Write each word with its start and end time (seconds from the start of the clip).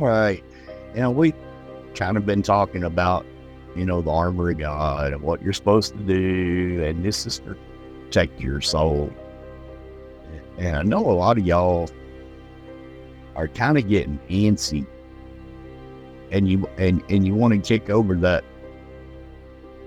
Right. 0.00 0.42
You 0.94 1.02
know, 1.02 1.10
we 1.10 1.34
kind 1.94 2.16
of 2.16 2.24
been 2.24 2.42
talking 2.42 2.84
about, 2.84 3.26
you 3.76 3.84
know, 3.84 4.00
the 4.00 4.10
armor 4.10 4.50
of 4.50 4.58
God 4.58 5.12
and 5.12 5.20
what 5.20 5.42
you're 5.42 5.52
supposed 5.52 5.92
to 5.92 6.02
do, 6.02 6.82
and 6.82 7.04
this 7.04 7.26
is 7.26 7.40
to 7.40 7.54
protect 8.04 8.40
your 8.40 8.62
soul. 8.62 9.12
And 10.56 10.76
I 10.76 10.82
know 10.82 10.98
a 11.10 11.12
lot 11.12 11.36
of 11.36 11.46
y'all 11.46 11.90
are 13.36 13.46
kind 13.48 13.76
of 13.76 13.88
getting 13.88 14.18
antsy, 14.30 14.86
and 16.30 16.48
you 16.48 16.66
and 16.78 17.02
and 17.10 17.26
you 17.26 17.34
want 17.34 17.52
to 17.52 17.60
kick 17.60 17.90
over 17.90 18.14
that 18.16 18.42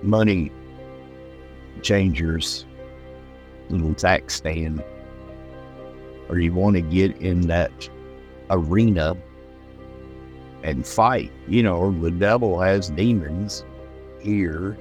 money 0.02 0.52
changers 1.82 2.66
little 3.68 3.94
tax 3.94 4.34
stand, 4.34 4.82
or 6.28 6.38
you 6.38 6.52
want 6.52 6.76
to 6.76 6.82
get 6.82 7.16
in 7.18 7.42
that 7.48 7.88
arena 8.50 9.16
and 10.64 10.84
fight. 10.84 11.30
You 11.46 11.62
know, 11.62 11.92
the 12.00 12.10
devil 12.10 12.58
has 12.58 12.88
demons 12.90 13.64
here. 14.20 14.76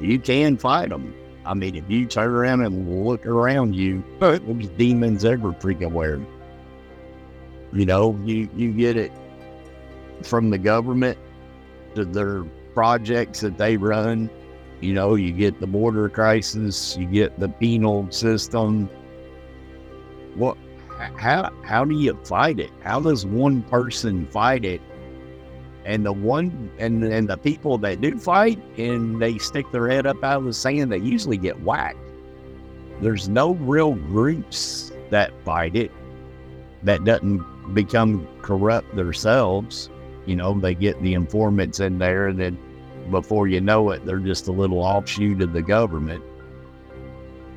You 0.00 0.20
can 0.20 0.56
fight 0.56 0.90
them. 0.90 1.14
I 1.44 1.54
mean, 1.54 1.74
if 1.74 1.84
you 1.88 2.06
turn 2.06 2.30
around 2.30 2.60
and 2.60 3.04
look 3.04 3.24
around 3.26 3.74
you, 3.74 4.04
there's 4.20 4.68
demons 4.76 5.24
every 5.24 5.54
freaking 5.54 5.92
where. 5.92 6.20
You 7.72 7.86
know, 7.86 8.20
you, 8.24 8.48
you 8.54 8.72
get 8.72 8.96
it 8.96 9.12
from 10.22 10.50
the 10.50 10.58
government 10.58 11.18
to 11.94 12.04
their 12.04 12.44
projects 12.74 13.40
that 13.40 13.58
they 13.58 13.76
run. 13.76 14.28
You 14.80 14.92
know, 14.92 15.14
you 15.14 15.32
get 15.32 15.58
the 15.58 15.66
border 15.66 16.08
crisis, 16.10 16.96
you 16.98 17.06
get 17.06 17.40
the 17.40 17.48
penal 17.48 18.10
system. 18.10 18.90
What 20.34 20.58
how 21.16 21.50
how 21.62 21.84
do 21.84 21.94
you 21.94 22.18
fight 22.24 22.58
it? 22.58 22.70
How 22.82 23.00
does 23.00 23.26
one 23.26 23.62
person 23.62 24.26
fight 24.26 24.64
it? 24.64 24.80
And 25.84 26.04
the 26.04 26.12
one 26.12 26.70
and 26.78 27.04
and 27.04 27.28
the 27.28 27.36
people 27.36 27.78
that 27.78 28.00
do 28.00 28.18
fight 28.18 28.58
and 28.76 29.20
they 29.20 29.38
stick 29.38 29.70
their 29.72 29.88
head 29.88 30.06
up 30.06 30.22
out 30.24 30.38
of 30.38 30.44
the 30.44 30.52
sand, 30.52 30.90
they 30.90 30.98
usually 30.98 31.36
get 31.36 31.60
whacked. 31.62 31.98
There's 33.00 33.28
no 33.28 33.54
real 33.54 33.94
groups 33.94 34.92
that 35.10 35.32
fight 35.44 35.76
it 35.76 35.92
that 36.82 37.04
doesn't 37.04 37.74
become 37.74 38.26
corrupt 38.42 38.94
themselves. 38.96 39.90
You 40.24 40.36
know, 40.36 40.58
they 40.58 40.74
get 40.74 41.00
the 41.02 41.14
informants 41.14 41.78
in 41.78 41.98
there, 41.98 42.28
and 42.28 42.38
then 42.38 42.58
before 43.10 43.46
you 43.46 43.60
know 43.60 43.90
it, 43.90 44.04
they're 44.04 44.18
just 44.18 44.48
a 44.48 44.52
little 44.52 44.80
offshoot 44.80 45.40
of 45.42 45.52
the 45.52 45.62
government. 45.62 46.24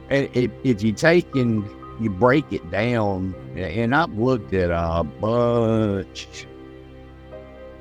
And 0.09 0.29
if, 0.33 0.51
if 0.63 0.83
you 0.83 0.91
take 0.91 1.35
and 1.35 1.63
you 2.00 2.09
break 2.09 2.52
it 2.52 2.69
down, 2.72 3.36
and 3.55 3.95
I've 3.95 4.14
looked 4.14 4.53
at 4.53 4.72
a 4.72 5.03
bunch, 5.03 6.47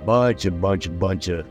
bunch, 0.05 0.45
a 0.45 0.51
bunch, 0.51 0.87
a 0.87 0.91
bunch 0.91 1.29
of 1.29 1.47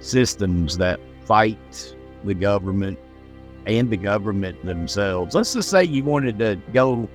systems 0.00 0.76
that 0.78 1.00
fight 1.24 1.96
the 2.24 2.34
government 2.34 2.98
and 3.66 3.90
the 3.90 3.96
government 3.96 4.64
themselves. 4.64 5.34
Let's 5.34 5.54
just 5.54 5.70
say 5.70 5.84
you 5.84 6.04
wanted 6.04 6.38
to 6.38 6.60
go 6.72 7.08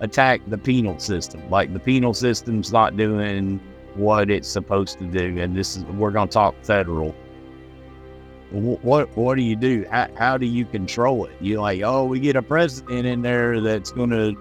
attack 0.00 0.40
the 0.48 0.58
penal 0.58 0.98
system, 0.98 1.48
like 1.50 1.72
the 1.72 1.78
penal 1.78 2.14
system's 2.14 2.72
not 2.72 2.96
doing 2.96 3.60
what 3.94 4.30
it's 4.30 4.48
supposed 4.48 4.98
to 4.98 5.04
do, 5.04 5.40
and 5.40 5.56
this 5.56 5.76
is 5.76 5.84
we're 5.84 6.10
going 6.10 6.28
to 6.28 6.32
talk 6.32 6.54
federal 6.62 7.14
what 8.54 9.16
what 9.16 9.34
do 9.36 9.42
you 9.42 9.56
do? 9.56 9.84
How, 9.90 10.08
how 10.16 10.38
do 10.38 10.46
you 10.46 10.64
control 10.64 11.26
it? 11.26 11.32
You're 11.40 11.60
like, 11.60 11.82
oh, 11.82 12.04
we 12.04 12.20
get 12.20 12.36
a 12.36 12.42
president 12.42 13.06
in 13.06 13.22
there 13.22 13.60
that's 13.60 13.90
going 13.90 14.10
to 14.10 14.32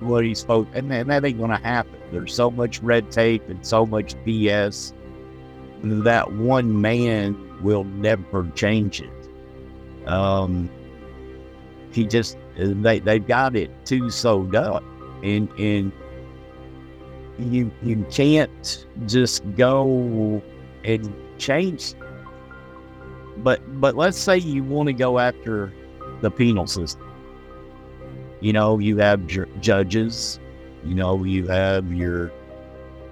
what 0.00 0.24
he's 0.24 0.40
supposed, 0.40 0.70
and 0.74 0.90
that, 0.90 1.06
that 1.08 1.24
ain't 1.24 1.38
going 1.38 1.50
to 1.50 1.56
happen. 1.56 1.98
There's 2.10 2.34
so 2.34 2.50
much 2.50 2.80
red 2.80 3.10
tape 3.10 3.46
and 3.48 3.64
so 3.66 3.84
much 3.84 4.14
BS 4.24 4.92
that 5.82 6.32
one 6.32 6.80
man 6.80 7.62
will 7.62 7.84
never 7.84 8.48
change 8.54 9.02
it. 9.02 10.08
Um, 10.08 10.70
he 11.92 12.06
just 12.06 12.38
they 12.56 13.00
they've 13.00 13.26
got 13.26 13.54
it 13.54 13.70
too 13.84 14.08
sewed 14.08 14.54
up, 14.54 14.82
and 15.22 15.50
and 15.58 15.92
you 17.38 17.70
you 17.82 18.06
can't 18.10 18.86
just 19.06 19.42
go 19.56 20.42
and 20.84 21.14
change 21.38 21.94
but 23.42 23.80
but 23.80 23.96
let's 23.96 24.18
say 24.18 24.38
you 24.38 24.64
want 24.64 24.88
to 24.88 24.92
go 24.92 25.18
after 25.18 25.72
the 26.20 26.30
penal 26.30 26.66
system. 26.66 27.02
You 28.40 28.52
know, 28.52 28.78
you 28.78 28.98
have 28.98 29.26
ju- 29.26 29.48
judges. 29.60 30.38
You 30.84 30.94
know, 30.94 31.24
you 31.24 31.46
have 31.48 31.92
your 31.92 32.32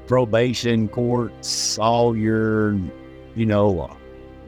probation 0.07 0.89
courts, 0.89 1.79
all 1.79 2.17
your, 2.17 2.79
you 3.35 3.45
know, 3.47 3.81
uh, 3.81 3.97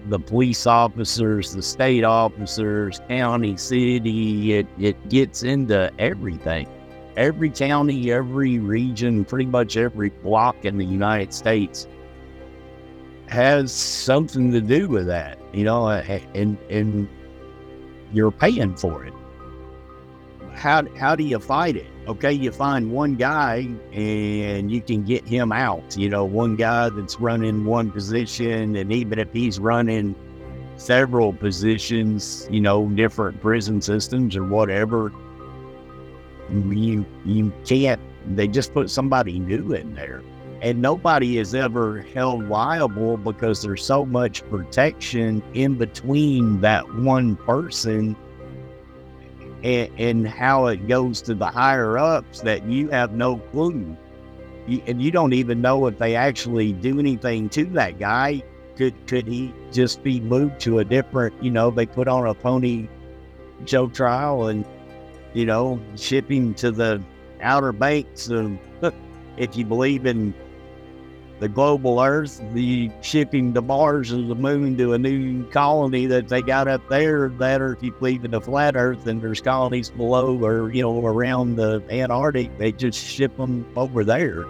the 0.07 0.19
police 0.21 0.67
officers, 0.67 1.53
the 1.53 1.63
state 1.63 2.05
officers, 2.05 3.01
county, 3.09 3.57
city. 3.57 4.53
It 4.55 4.67
it 4.79 5.09
gets 5.09 5.43
into 5.43 5.91
everything. 5.99 6.69
Every 7.17 7.51
county, 7.51 8.13
every 8.13 8.61
region, 8.61 9.25
pretty 9.25 9.47
much 9.47 9.77
every 9.77 10.11
block 10.11 10.65
in 10.65 10.79
the 10.79 10.85
United 10.85 11.35
States 11.35 11.89
has 13.29 13.73
something 13.73 14.51
to 14.53 14.61
do 14.61 14.89
with 14.89 15.07
that, 15.07 15.39
you 15.53 15.65
know, 15.65 15.89
and 15.89 16.57
and 16.71 17.09
you're 18.13 18.31
paying 18.31 18.75
for 18.75 19.05
it. 19.05 19.15
How 20.55 20.85
how 20.97 21.15
do 21.15 21.23
you 21.23 21.39
fight 21.39 21.77
it? 21.77 21.87
Okay, 22.09 22.33
you 22.33 22.51
find 22.51 22.91
one 22.91 23.17
guy 23.17 23.69
and 23.93 24.73
you 24.73 24.81
can 24.81 25.05
get 25.05 25.27
him 25.27 25.53
out. 25.53 25.97
You 25.97 26.09
know, 26.09 26.25
one 26.25 26.57
guy 26.57 26.89
that's 26.89 27.21
running 27.21 27.65
one 27.65 27.91
position, 27.91 28.75
and 28.77 28.93
even 28.93 29.19
if 29.19 29.33
he's 29.33 29.61
running 29.61 30.15
several 30.77 31.33
positions, 31.33 32.49
you 32.51 32.61
know, 32.61 32.89
different 32.89 33.41
prison 33.41 33.83
systems 33.83 34.37
or 34.37 34.45
whatever, 34.45 35.13
you 36.51 37.05
you 37.25 37.53
can't. 37.67 38.01
They 38.35 38.49
just 38.49 38.73
put 38.73 38.91
somebody 38.91 39.39
new 39.39 39.73
in 39.75 39.95
there 39.95 40.23
and 40.61 40.83
nobody 40.83 41.39
is 41.39 41.55
ever 41.55 42.03
held 42.15 42.49
liable 42.49 43.17
because 43.17 43.63
there's 43.63 43.85
so 43.85 44.05
much 44.05 44.49
protection 44.51 45.43
in 45.55 45.75
between 45.75 46.61
that 46.61 46.93
one 46.97 47.37
person 47.37 48.17
and, 49.63 49.91
and 49.99 50.29
how 50.29 50.67
it 50.67 50.89
goes 50.89 51.23
to 51.23 51.35
the 51.35 51.47
higher 51.47 51.99
ups 51.99 52.41
that 52.41 52.65
you 52.65 52.89
have 52.89 53.13
no 53.13 53.37
clue. 53.37 53.97
You, 54.67 54.83
and 54.87 55.01
you 55.01 55.11
don't 55.11 55.33
even 55.33 55.61
know 55.61 55.87
if 55.87 55.99
they 55.99 56.15
actually 56.15 56.73
do 56.73 56.99
anything 56.99 57.49
to 57.51 57.65
that 57.67 57.99
guy. 57.99 58.43
Could 58.77 58.95
could 59.07 59.27
he 59.27 59.53
just 59.73 60.03
be 60.05 60.21
moved 60.21 60.61
to 60.61 60.79
a 60.79 60.85
different 60.85 61.43
you 61.43 61.51
know 61.51 61.71
they 61.71 61.87
put 61.87 62.07
on 62.07 62.27
a 62.27 62.35
pony 62.35 62.89
show 63.65 63.89
trial 63.89 64.47
and 64.47 64.65
you 65.35 65.45
know 65.45 65.81
ship 65.97 66.31
him 66.31 66.55
to 66.55 66.71
the 66.71 67.03
outer 67.41 67.73
banks 67.73 68.29
of 68.29 68.57
if 69.37 69.57
you 69.57 69.65
believe 69.65 70.07
in 70.07 70.33
the 71.41 71.49
global 71.49 72.01
Earth, 72.01 72.41
the 72.53 72.91
shipping 73.01 73.55
to 73.55 73.63
Mars 73.63 74.11
and 74.11 74.29
the 74.29 74.35
moon 74.35 74.77
to 74.79 74.95
a 74.95 74.99
new 74.99 75.45
colony 75.51 76.07
that 76.07 76.29
they 76.29 76.43
got 76.43 76.67
up 76.67 76.87
there. 76.89 77.29
That, 77.29 77.61
or 77.61 77.79
if 77.81 78.03
in 78.03 78.31
the 78.31 78.41
flat 78.41 78.77
Earth 78.77 79.07
and 79.07 79.23
there's 79.23 79.41
colonies 79.41 79.91
below 79.91 80.43
or 80.45 80.71
you 80.73 80.83
know 80.83 81.07
around 81.07 81.57
the 81.57 81.83
Antarctic, 81.91 82.57
they 82.59 82.73
just 82.73 82.99
ship 82.99 83.37
them 83.37 83.67
over 83.77 84.05
there. 84.05 84.47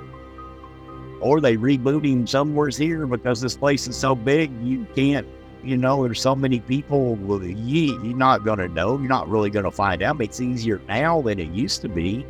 Or 1.20 1.40
they 1.40 1.56
reboot 1.56 2.06
him 2.06 2.26
somewhere 2.26 2.68
here 2.68 3.06
because 3.06 3.40
this 3.40 3.56
place 3.56 3.86
is 3.88 3.96
so 3.96 4.14
big 4.14 4.50
you 4.62 4.86
can't. 4.94 5.26
You 5.64 5.76
know, 5.76 6.04
there's 6.04 6.20
so 6.20 6.36
many 6.36 6.60
people. 6.60 7.18
You, 7.42 8.00
you're 8.02 8.16
not 8.16 8.44
gonna 8.44 8.68
know. 8.68 8.96
You're 8.96 9.08
not 9.08 9.28
really 9.28 9.50
gonna 9.50 9.72
find 9.72 10.02
out. 10.02 10.20
It's 10.22 10.40
easier 10.40 10.80
now 10.88 11.20
than 11.20 11.38
it 11.38 11.50
used 11.50 11.82
to 11.82 11.88
be. 11.88 12.24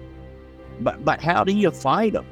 But 0.80 1.04
but 1.04 1.20
how 1.20 1.44
do 1.44 1.52
you 1.52 1.70
fight 1.70 2.14
them? 2.14 2.26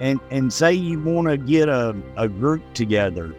And 0.00 0.20
and 0.30 0.52
say 0.52 0.72
you 0.72 1.00
want 1.00 1.28
to 1.28 1.36
get 1.36 1.68
a, 1.68 1.96
a 2.16 2.28
group 2.28 2.62
together. 2.74 3.34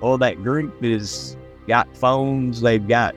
Well 0.00 0.18
that 0.18 0.42
group 0.42 0.82
is 0.82 1.36
got 1.68 1.94
phones 1.96 2.60
they've 2.60 2.86
got 2.86 3.14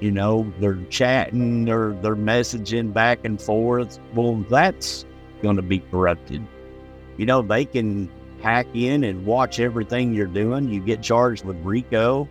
you 0.00 0.10
know 0.10 0.50
they're 0.60 0.82
chatting 0.88 1.68
or 1.68 1.92
they're 2.00 2.16
messaging 2.16 2.92
back 2.92 3.20
and 3.24 3.40
forth. 3.40 3.98
Well 4.14 4.44
that's 4.48 5.04
going 5.42 5.56
to 5.56 5.62
be 5.62 5.80
corrupted. 5.80 6.46
You 7.16 7.26
know 7.26 7.42
they 7.42 7.64
can 7.64 8.10
hack 8.42 8.66
in 8.74 9.04
and 9.04 9.26
watch 9.26 9.60
everything 9.60 10.14
you're 10.14 10.26
doing. 10.26 10.68
You 10.68 10.80
get 10.80 11.02
charged 11.02 11.44
with 11.44 11.56
RICO. 11.64 12.28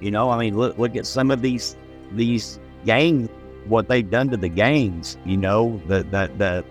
You 0.00 0.10
know 0.10 0.30
i 0.30 0.38
mean 0.38 0.56
look 0.56 0.78
look 0.78 0.96
at 0.96 1.06
some 1.06 1.30
of 1.30 1.42
these 1.42 1.76
these 2.12 2.60
gangs 2.84 3.28
what 3.66 3.88
they've 3.88 4.08
done 4.08 4.30
to 4.30 4.36
the 4.36 4.48
gangs 4.48 5.18
you 5.24 5.36
know 5.36 5.80
the 5.86 6.04
that 6.04 6.38
the, 6.38 6.64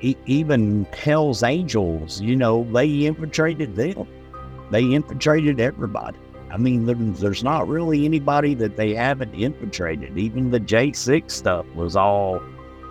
even 0.00 0.84
Hell's 0.92 1.42
Angels, 1.42 2.20
you 2.20 2.36
know, 2.36 2.64
they 2.72 3.06
infiltrated 3.06 3.76
them. 3.76 4.06
They 4.70 4.82
infiltrated 4.82 5.60
everybody. 5.60 6.18
I 6.50 6.56
mean, 6.56 6.86
there's 7.14 7.42
not 7.42 7.66
really 7.66 8.04
anybody 8.04 8.54
that 8.54 8.76
they 8.76 8.94
haven't 8.94 9.34
infiltrated. 9.34 10.16
Even 10.16 10.50
the 10.50 10.60
J6 10.60 11.30
stuff 11.30 11.66
was 11.74 11.96
all 11.96 12.40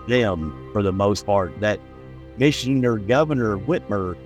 them 0.07 0.69
for 0.73 0.83
the 0.83 0.91
most 0.91 1.25
part. 1.25 1.57
That 1.61 1.79
Michigan 2.37 2.81
Governor 3.07 3.57
Whitmer, 3.57 4.17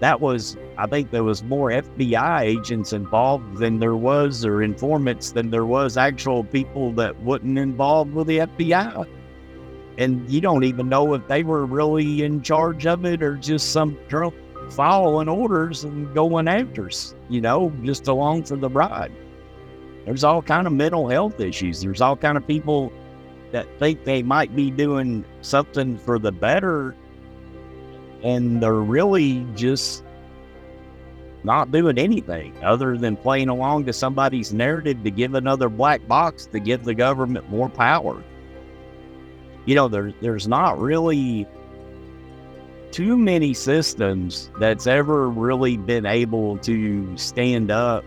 that 0.00 0.20
was, 0.20 0.58
I 0.76 0.86
think 0.86 1.10
there 1.10 1.24
was 1.24 1.42
more 1.42 1.70
FBI 1.70 2.40
agents 2.42 2.92
involved 2.92 3.56
than 3.56 3.78
there 3.78 3.96
was, 3.96 4.44
or 4.44 4.62
informants 4.62 5.32
than 5.32 5.50
there 5.50 5.64
was 5.64 5.96
actual 5.96 6.44
people 6.44 6.92
that 6.92 7.16
wasn't 7.20 7.58
involved 7.58 8.12
with 8.12 8.26
the 8.26 8.38
FBI. 8.38 9.06
And 9.98 10.28
you 10.30 10.40
don't 10.40 10.64
even 10.64 10.88
know 10.88 11.14
if 11.14 11.26
they 11.26 11.42
were 11.42 11.64
really 11.64 12.22
in 12.22 12.42
charge 12.42 12.86
of 12.86 13.04
it 13.04 13.22
or 13.22 13.36
just 13.36 13.72
some 13.72 13.98
drunk 14.08 14.34
following 14.70 15.28
orders 15.28 15.84
and 15.84 16.12
going 16.14 16.48
after, 16.48 16.90
you 17.28 17.40
know, 17.40 17.72
just 17.82 18.08
along 18.08 18.44
for 18.44 18.56
the 18.56 18.68
ride. 18.68 19.12
There's 20.04 20.24
all 20.24 20.42
kind 20.42 20.66
of 20.66 20.72
mental 20.72 21.08
health 21.08 21.40
issues. 21.40 21.80
There's 21.80 22.00
all 22.00 22.16
kind 22.16 22.36
of 22.36 22.46
people 22.46 22.92
that 23.52 23.66
think 23.78 24.04
they 24.04 24.22
might 24.22 24.54
be 24.54 24.70
doing 24.70 25.24
something 25.40 25.96
for 25.98 26.18
the 26.18 26.32
better 26.32 26.94
and 28.22 28.62
they're 28.62 28.74
really 28.74 29.46
just 29.54 30.02
not 31.44 31.70
doing 31.70 31.96
anything 31.96 32.52
other 32.62 32.96
than 32.98 33.16
playing 33.16 33.48
along 33.48 33.84
to 33.86 33.92
somebody's 33.92 34.52
narrative 34.52 35.02
to 35.04 35.10
give 35.10 35.34
another 35.34 35.68
black 35.68 36.06
box 36.08 36.46
to 36.46 36.58
give 36.58 36.84
the 36.84 36.94
government 36.94 37.48
more 37.48 37.68
power. 37.68 38.22
You 39.66 39.74
know, 39.74 39.88
there, 39.88 40.12
there's 40.20 40.48
not 40.48 40.78
really 40.78 41.46
too 42.92 43.16
many 43.16 43.52
systems 43.52 44.50
that's 44.58 44.86
ever 44.86 45.28
really 45.28 45.76
been 45.76 46.06
able 46.06 46.56
to 46.58 47.16
stand 47.16 47.70
up 47.70 48.04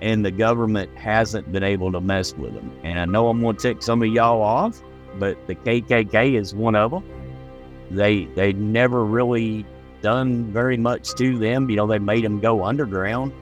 and 0.00 0.24
the 0.24 0.30
government 0.30 0.96
hasn't 0.96 1.50
been 1.52 1.62
able 1.62 1.92
to 1.92 2.00
mess 2.00 2.34
with 2.34 2.54
them. 2.54 2.72
And 2.82 2.98
I 2.98 3.04
know 3.04 3.28
I'm 3.28 3.40
going 3.40 3.56
to 3.56 3.62
tick 3.62 3.82
some 3.82 4.02
of 4.02 4.08
y'all 4.08 4.40
off, 4.40 4.82
but 5.18 5.46
the 5.46 5.54
KKK 5.54 6.38
is 6.38 6.54
one 6.54 6.74
of 6.74 6.90
them. 6.90 7.04
They 7.90 8.26
they 8.26 8.52
never 8.52 9.04
really 9.04 9.66
done 10.00 10.44
very 10.52 10.76
much 10.76 11.14
to 11.14 11.38
them. 11.38 11.68
You 11.68 11.76
know, 11.76 11.86
they 11.86 11.98
made 11.98 12.24
them 12.24 12.40
go 12.40 12.64
underground. 12.64 13.32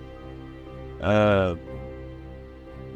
Uh, 1.00 1.54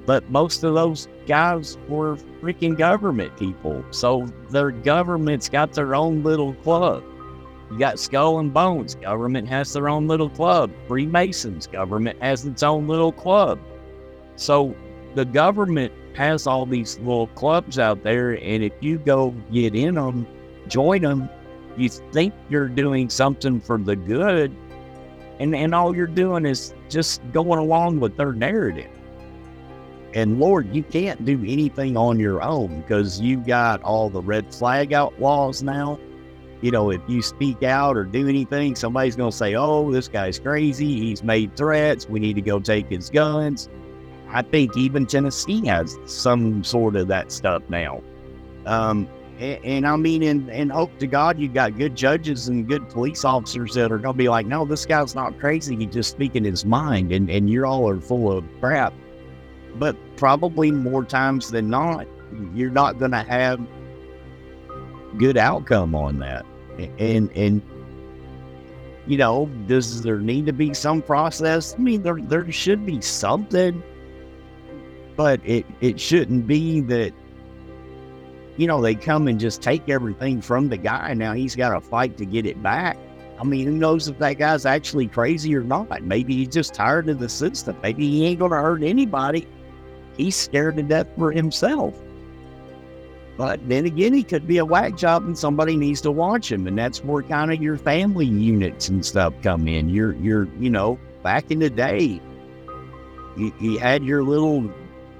but 0.06 0.29
most 0.31 0.64
of 0.64 0.75
those 0.75 1.08
guys 1.26 1.79
were 1.88 2.17
freaking 2.42 2.76
government 2.76 3.36
people. 3.38 3.84
So 3.90 4.26
their 4.50 4.72
government's 4.72 5.48
got 5.48 5.72
their 5.72 5.94
own 5.94 6.22
little 6.22 6.54
club. 6.54 7.04
You 7.70 7.78
got 7.78 7.98
Skull 7.98 8.40
and 8.40 8.52
Bones, 8.52 8.96
government 8.96 9.48
has 9.48 9.72
their 9.72 9.88
own 9.88 10.06
little 10.06 10.28
club. 10.28 10.70
Freemasons, 10.88 11.66
government 11.66 12.20
has 12.20 12.44
its 12.44 12.62
own 12.62 12.86
little 12.86 13.12
club. 13.12 13.58
So 14.36 14.74
the 15.14 15.24
government 15.24 15.92
has 16.14 16.46
all 16.46 16.66
these 16.66 16.98
little 16.98 17.28
clubs 17.28 17.78
out 17.78 18.02
there, 18.02 18.32
and 18.32 18.62
if 18.62 18.72
you 18.80 18.98
go 18.98 19.30
get 19.50 19.74
in 19.74 19.94
them, 19.94 20.26
join 20.68 21.02
them, 21.02 21.30
you 21.76 21.88
think 21.88 22.34
you're 22.50 22.68
doing 22.68 23.08
something 23.08 23.60
for 23.60 23.78
the 23.78 23.96
good, 23.96 24.54
and, 25.38 25.54
and 25.54 25.74
all 25.74 25.96
you're 25.96 26.06
doing 26.06 26.44
is 26.44 26.74
just 26.90 27.22
going 27.32 27.58
along 27.58 28.00
with 28.00 28.16
their 28.16 28.32
narrative. 28.32 28.90
And 30.14 30.38
Lord, 30.38 30.74
you 30.74 30.82
can't 30.82 31.24
do 31.24 31.38
anything 31.46 31.96
on 31.96 32.20
your 32.20 32.42
own 32.42 32.82
because 32.82 33.20
you've 33.20 33.46
got 33.46 33.82
all 33.82 34.10
the 34.10 34.20
red 34.20 34.54
flag 34.54 34.92
outlaws 34.92 35.62
now. 35.62 35.98
You 36.60 36.70
know, 36.70 36.90
if 36.90 37.00
you 37.08 37.22
speak 37.22 37.62
out 37.62 37.96
or 37.96 38.04
do 38.04 38.28
anything, 38.28 38.76
somebody's 38.76 39.16
going 39.16 39.30
to 39.30 39.36
say, 39.36 39.54
oh, 39.54 39.90
this 39.90 40.08
guy's 40.08 40.38
crazy. 40.38 41.00
He's 41.00 41.22
made 41.22 41.56
threats. 41.56 42.08
We 42.08 42.20
need 42.20 42.34
to 42.34 42.42
go 42.42 42.60
take 42.60 42.88
his 42.88 43.10
guns. 43.10 43.68
I 44.28 44.42
think 44.42 44.76
even 44.76 45.06
Tennessee 45.06 45.66
has 45.66 45.96
some 46.06 46.62
sort 46.62 46.94
of 46.96 47.08
that 47.08 47.32
stuff 47.32 47.62
now. 47.68 48.02
Um, 48.64 49.08
and, 49.38 49.64
and, 49.64 49.86
I 49.86 49.96
mean, 49.96 50.22
and, 50.22 50.48
and 50.50 50.70
hope 50.70 50.96
to 50.98 51.06
God 51.06 51.38
you've 51.38 51.54
got 51.54 51.76
good 51.76 51.96
judges 51.96 52.48
and 52.48 52.68
good 52.68 52.88
police 52.90 53.24
officers 53.24 53.74
that 53.74 53.90
are 53.90 53.98
going 53.98 54.14
to 54.14 54.18
be 54.18 54.28
like, 54.28 54.46
no, 54.46 54.64
this 54.64 54.86
guy's 54.86 55.14
not 55.14 55.38
crazy. 55.40 55.74
He's 55.74 55.92
just 55.92 56.10
speaking 56.10 56.44
his 56.44 56.64
mind, 56.64 57.12
and, 57.12 57.28
and 57.28 57.50
you 57.50 57.64
all 57.64 57.88
are 57.88 58.00
full 58.00 58.30
of 58.30 58.44
crap 58.60 58.94
but 59.78 59.96
probably 60.16 60.70
more 60.70 61.04
times 61.04 61.50
than 61.50 61.69
not, 61.70 62.06
you're 62.54 62.70
not 62.70 62.98
going 62.98 63.10
to 63.10 63.22
have 63.22 63.60
good 65.19 65.36
outcome 65.36 65.94
on 65.94 66.19
that. 66.20 66.44
And 66.98 67.30
and 67.36 67.60
you 69.06 69.19
know, 69.19 69.46
does 69.66 70.02
there 70.02 70.19
need 70.19 70.46
to 70.46 70.52
be 70.52 70.74
some 70.74 71.02
process? 71.02 71.74
I 71.74 71.78
mean, 71.78 72.02
there 72.02 72.19
there 72.20 72.50
should 72.50 72.86
be 72.86 73.00
something, 73.00 73.82
but 75.16 75.40
it 75.44 75.66
it 75.80 76.00
shouldn't 76.00 76.46
be 76.46 76.80
that. 76.82 77.12
You 78.58 78.66
know, 78.66 78.82
they 78.82 78.94
come 78.94 79.28
and 79.28 79.40
just 79.40 79.62
take 79.62 79.88
everything 79.88 80.42
from 80.42 80.69
the 80.69 80.76
guy. 80.76 81.14
Now 81.14 81.32
he's 81.32 81.56
got 81.56 81.70
to 81.70 81.80
fight 81.80 82.19
to 82.19 82.26
get 82.26 82.44
it 82.44 82.62
back. 82.62 82.98
I 83.40 83.44
mean, 83.44 83.66
who 83.66 83.72
knows 83.72 84.08
if 84.08 84.19
that 84.19 84.34
guy's 84.34 84.66
actually 84.66 85.08
crazy 85.08 85.56
or 85.56 85.62
not? 85.62 86.02
Maybe 86.02 86.36
he's 86.36 86.48
just 86.48 86.74
tired 86.74 87.08
of 87.08 87.19
the 87.19 87.30
system. 87.30 87.76
Maybe 87.82 88.08
he 88.08 88.26
ain't 88.26 88.38
going 88.38 88.50
to 88.50 88.58
hurt 88.58 88.82
anybody 88.82 89.48
he's 90.16 90.36
scared 90.36 90.76
to 90.76 90.82
death 90.82 91.06
for 91.16 91.32
himself. 91.32 91.94
But 93.36 93.66
then 93.68 93.86
again, 93.86 94.12
he 94.12 94.22
could 94.22 94.46
be 94.46 94.58
a 94.58 94.64
whack 94.64 94.96
job 94.96 95.24
and 95.24 95.36
somebody 95.36 95.76
needs 95.76 96.00
to 96.02 96.10
watch 96.10 96.52
him. 96.52 96.66
And 96.66 96.78
that's 96.78 97.02
where 97.02 97.22
kind 97.22 97.52
of 97.52 97.62
your 97.62 97.78
family 97.78 98.26
units 98.26 98.88
and 98.88 99.04
stuff 99.04 99.32
come 99.42 99.66
in. 99.66 99.88
You're, 99.88 100.14
you're, 100.16 100.48
you 100.58 100.68
know, 100.68 100.98
back 101.22 101.50
in 101.50 101.58
the 101.58 101.70
day, 101.70 102.20
you, 103.36 103.52
you 103.58 103.78
had 103.78 104.04
your 104.04 104.22
little, 104.22 104.70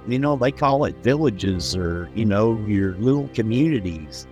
you 0.07 0.19
know, 0.19 0.35
they 0.35 0.51
call 0.51 0.85
it 0.85 0.95
villages 0.97 1.75
or, 1.75 2.09
you 2.13 2.25
know, 2.25 2.57
your 2.67 2.93
little 2.97 3.29
communities. 3.33 4.27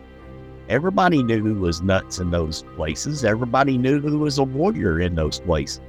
Everybody 0.69 1.23
knew 1.23 1.41
who 1.43 1.55
was 1.55 1.81
nuts 1.81 2.19
in 2.19 2.29
those 2.29 2.63
places. 2.75 3.25
Everybody 3.25 3.77
knew 3.77 3.99
who 3.99 4.19
was 4.19 4.37
a 4.37 4.43
warrior 4.43 4.99
in 4.99 5.15
those 5.15 5.39
places. 5.39 5.81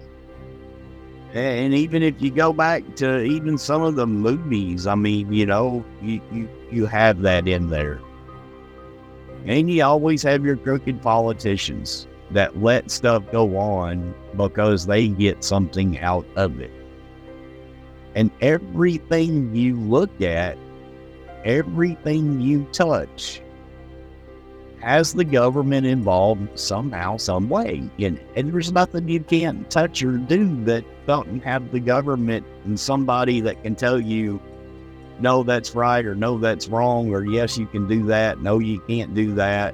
And 1.35 1.73
even 1.73 2.03
if 2.03 2.21
you 2.21 2.31
go 2.31 2.53
back 2.53 2.95
to 2.97 3.23
even 3.23 3.57
some 3.57 3.83
of 3.83 3.97
the 3.97 4.07
movies, 4.07 4.87
I 4.87 4.95
mean, 4.95 5.33
you 5.33 5.47
know, 5.47 5.85
you, 6.03 6.21
you, 6.31 6.49
you 6.71 6.87
have 6.87 7.23
that 7.23 7.49
in 7.49 7.71
there. 7.71 8.01
And 9.47 9.71
you 9.71 9.83
always 9.83 10.23
have 10.23 10.45
your 10.45 10.57
crooked 10.57 11.01
politicians 11.03 12.07
that 12.31 12.59
let 12.61 12.91
stuff 12.91 13.23
go 13.33 13.57
on 13.57 14.15
because 14.37 14.87
they 14.87 15.09
get 15.09 15.43
something 15.43 15.99
out 15.99 16.27
of 16.37 16.61
it. 16.61 16.71
And 18.15 18.31
everything 18.41 19.55
you 19.55 19.77
look 19.77 20.21
at, 20.21 20.59
everything 21.45 22.41
you 22.41 22.65
touch, 22.73 23.42
has 24.83 25.15
the 25.15 25.25
government 25.25 25.87
involved 25.87 26.59
somehow, 26.59 27.17
some 27.17 27.49
way. 27.49 27.89
And, 28.01 28.21
and 28.35 28.53
there's 28.53 28.73
nothing 28.73 29.09
you 29.09 29.21
can't 29.21 29.71
touch 29.71 30.03
or 30.03 30.19
do 30.19 30.65
that 30.65 30.85
don't 31.07 31.43
have 31.45 31.71
the 31.71 31.79
government 31.79 32.45
and 32.65 32.79
somebody 32.79 33.41
that 33.43 33.63
can 33.63 33.77
tell 33.77 34.01
you, 34.01 34.43
no, 35.21 35.45
that's 35.45 35.77
right, 35.77 36.05
or 36.05 36.17
no, 36.17 36.37
that's 36.37 36.67
wrong, 36.67 37.13
or 37.15 37.25
yes, 37.25 37.57
you 37.57 37.67
can 37.67 37.87
do 37.87 38.05
that, 38.07 38.41
no, 38.41 38.59
you 38.59 38.81
can't 38.89 39.15
do 39.15 39.33
that. 39.35 39.73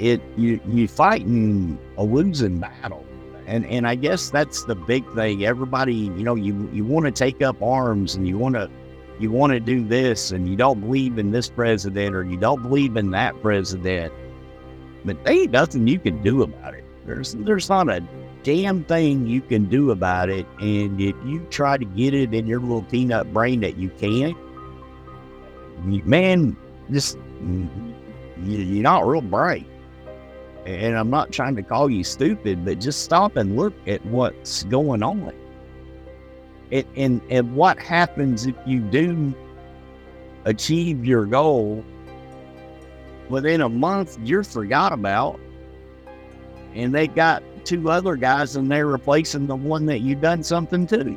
It 0.00 0.20
you 0.36 0.60
you 0.66 0.88
fighting 0.88 1.78
a 1.96 2.02
losing 2.02 2.58
battle. 2.58 3.06
And 3.46 3.64
and 3.66 3.86
I 3.86 3.94
guess 3.94 4.30
that's 4.30 4.64
the 4.64 4.74
big 4.74 5.08
thing. 5.14 5.44
Everybody, 5.44 5.94
you 5.94 6.24
know, 6.24 6.34
you 6.34 6.68
you 6.72 6.84
want 6.84 7.06
to 7.06 7.12
take 7.12 7.42
up 7.42 7.62
arms 7.62 8.16
and 8.16 8.26
you 8.26 8.38
want 8.38 8.56
to 8.56 8.68
you 9.22 9.30
want 9.30 9.52
to 9.52 9.60
do 9.60 9.86
this 9.86 10.32
and 10.32 10.48
you 10.48 10.56
don't 10.56 10.80
believe 10.80 11.18
in 11.18 11.30
this 11.30 11.48
president 11.48 12.14
or 12.14 12.24
you 12.24 12.36
don't 12.36 12.62
believe 12.62 12.96
in 12.96 13.10
that 13.12 13.40
president, 13.40 14.12
but 15.04 15.22
there 15.24 15.32
ain't 15.32 15.52
nothing 15.52 15.86
you 15.86 15.98
can 15.98 16.22
do 16.22 16.42
about 16.42 16.74
it. 16.74 16.84
There's 17.06 17.34
there's 17.34 17.68
not 17.68 17.88
a 17.88 18.02
damn 18.42 18.84
thing 18.84 19.26
you 19.26 19.40
can 19.40 19.66
do 19.66 19.90
about 19.90 20.28
it. 20.28 20.46
And 20.60 21.00
if 21.00 21.16
you 21.24 21.46
try 21.50 21.76
to 21.76 21.84
get 21.84 22.14
it 22.14 22.34
in 22.34 22.46
your 22.46 22.60
little 22.60 22.82
peanut 22.82 23.32
brain 23.32 23.60
that 23.60 23.76
you 23.76 23.88
can't, 23.90 24.36
man, 25.84 26.56
just 26.90 27.16
mm-hmm, 27.16 27.92
you're 28.44 28.82
not 28.82 29.06
real 29.06 29.22
bright. 29.22 29.66
And 30.66 30.96
I'm 30.96 31.10
not 31.10 31.32
trying 31.32 31.56
to 31.56 31.62
call 31.62 31.90
you 31.90 32.04
stupid, 32.04 32.64
but 32.64 32.78
just 32.78 33.02
stop 33.02 33.36
and 33.36 33.56
look 33.56 33.74
at 33.88 34.04
what's 34.06 34.62
going 34.64 35.02
on. 35.02 35.32
It, 36.72 36.86
and 36.96 37.20
and 37.28 37.54
what 37.54 37.78
happens 37.78 38.46
if 38.46 38.56
you 38.66 38.80
do 38.80 39.34
achieve 40.46 41.04
your 41.04 41.26
goal 41.26 41.84
within 43.28 43.60
a 43.60 43.68
month 43.68 44.18
you're 44.24 44.42
forgot 44.42 44.90
about 44.90 45.38
and 46.74 46.94
they 46.94 47.06
got 47.08 47.42
two 47.66 47.90
other 47.90 48.16
guys 48.16 48.56
and 48.56 48.72
they're 48.72 48.86
replacing 48.86 49.46
the 49.46 49.54
one 49.54 49.84
that 49.84 50.00
you 50.00 50.14
done 50.14 50.42
something 50.42 50.86
to? 50.86 51.14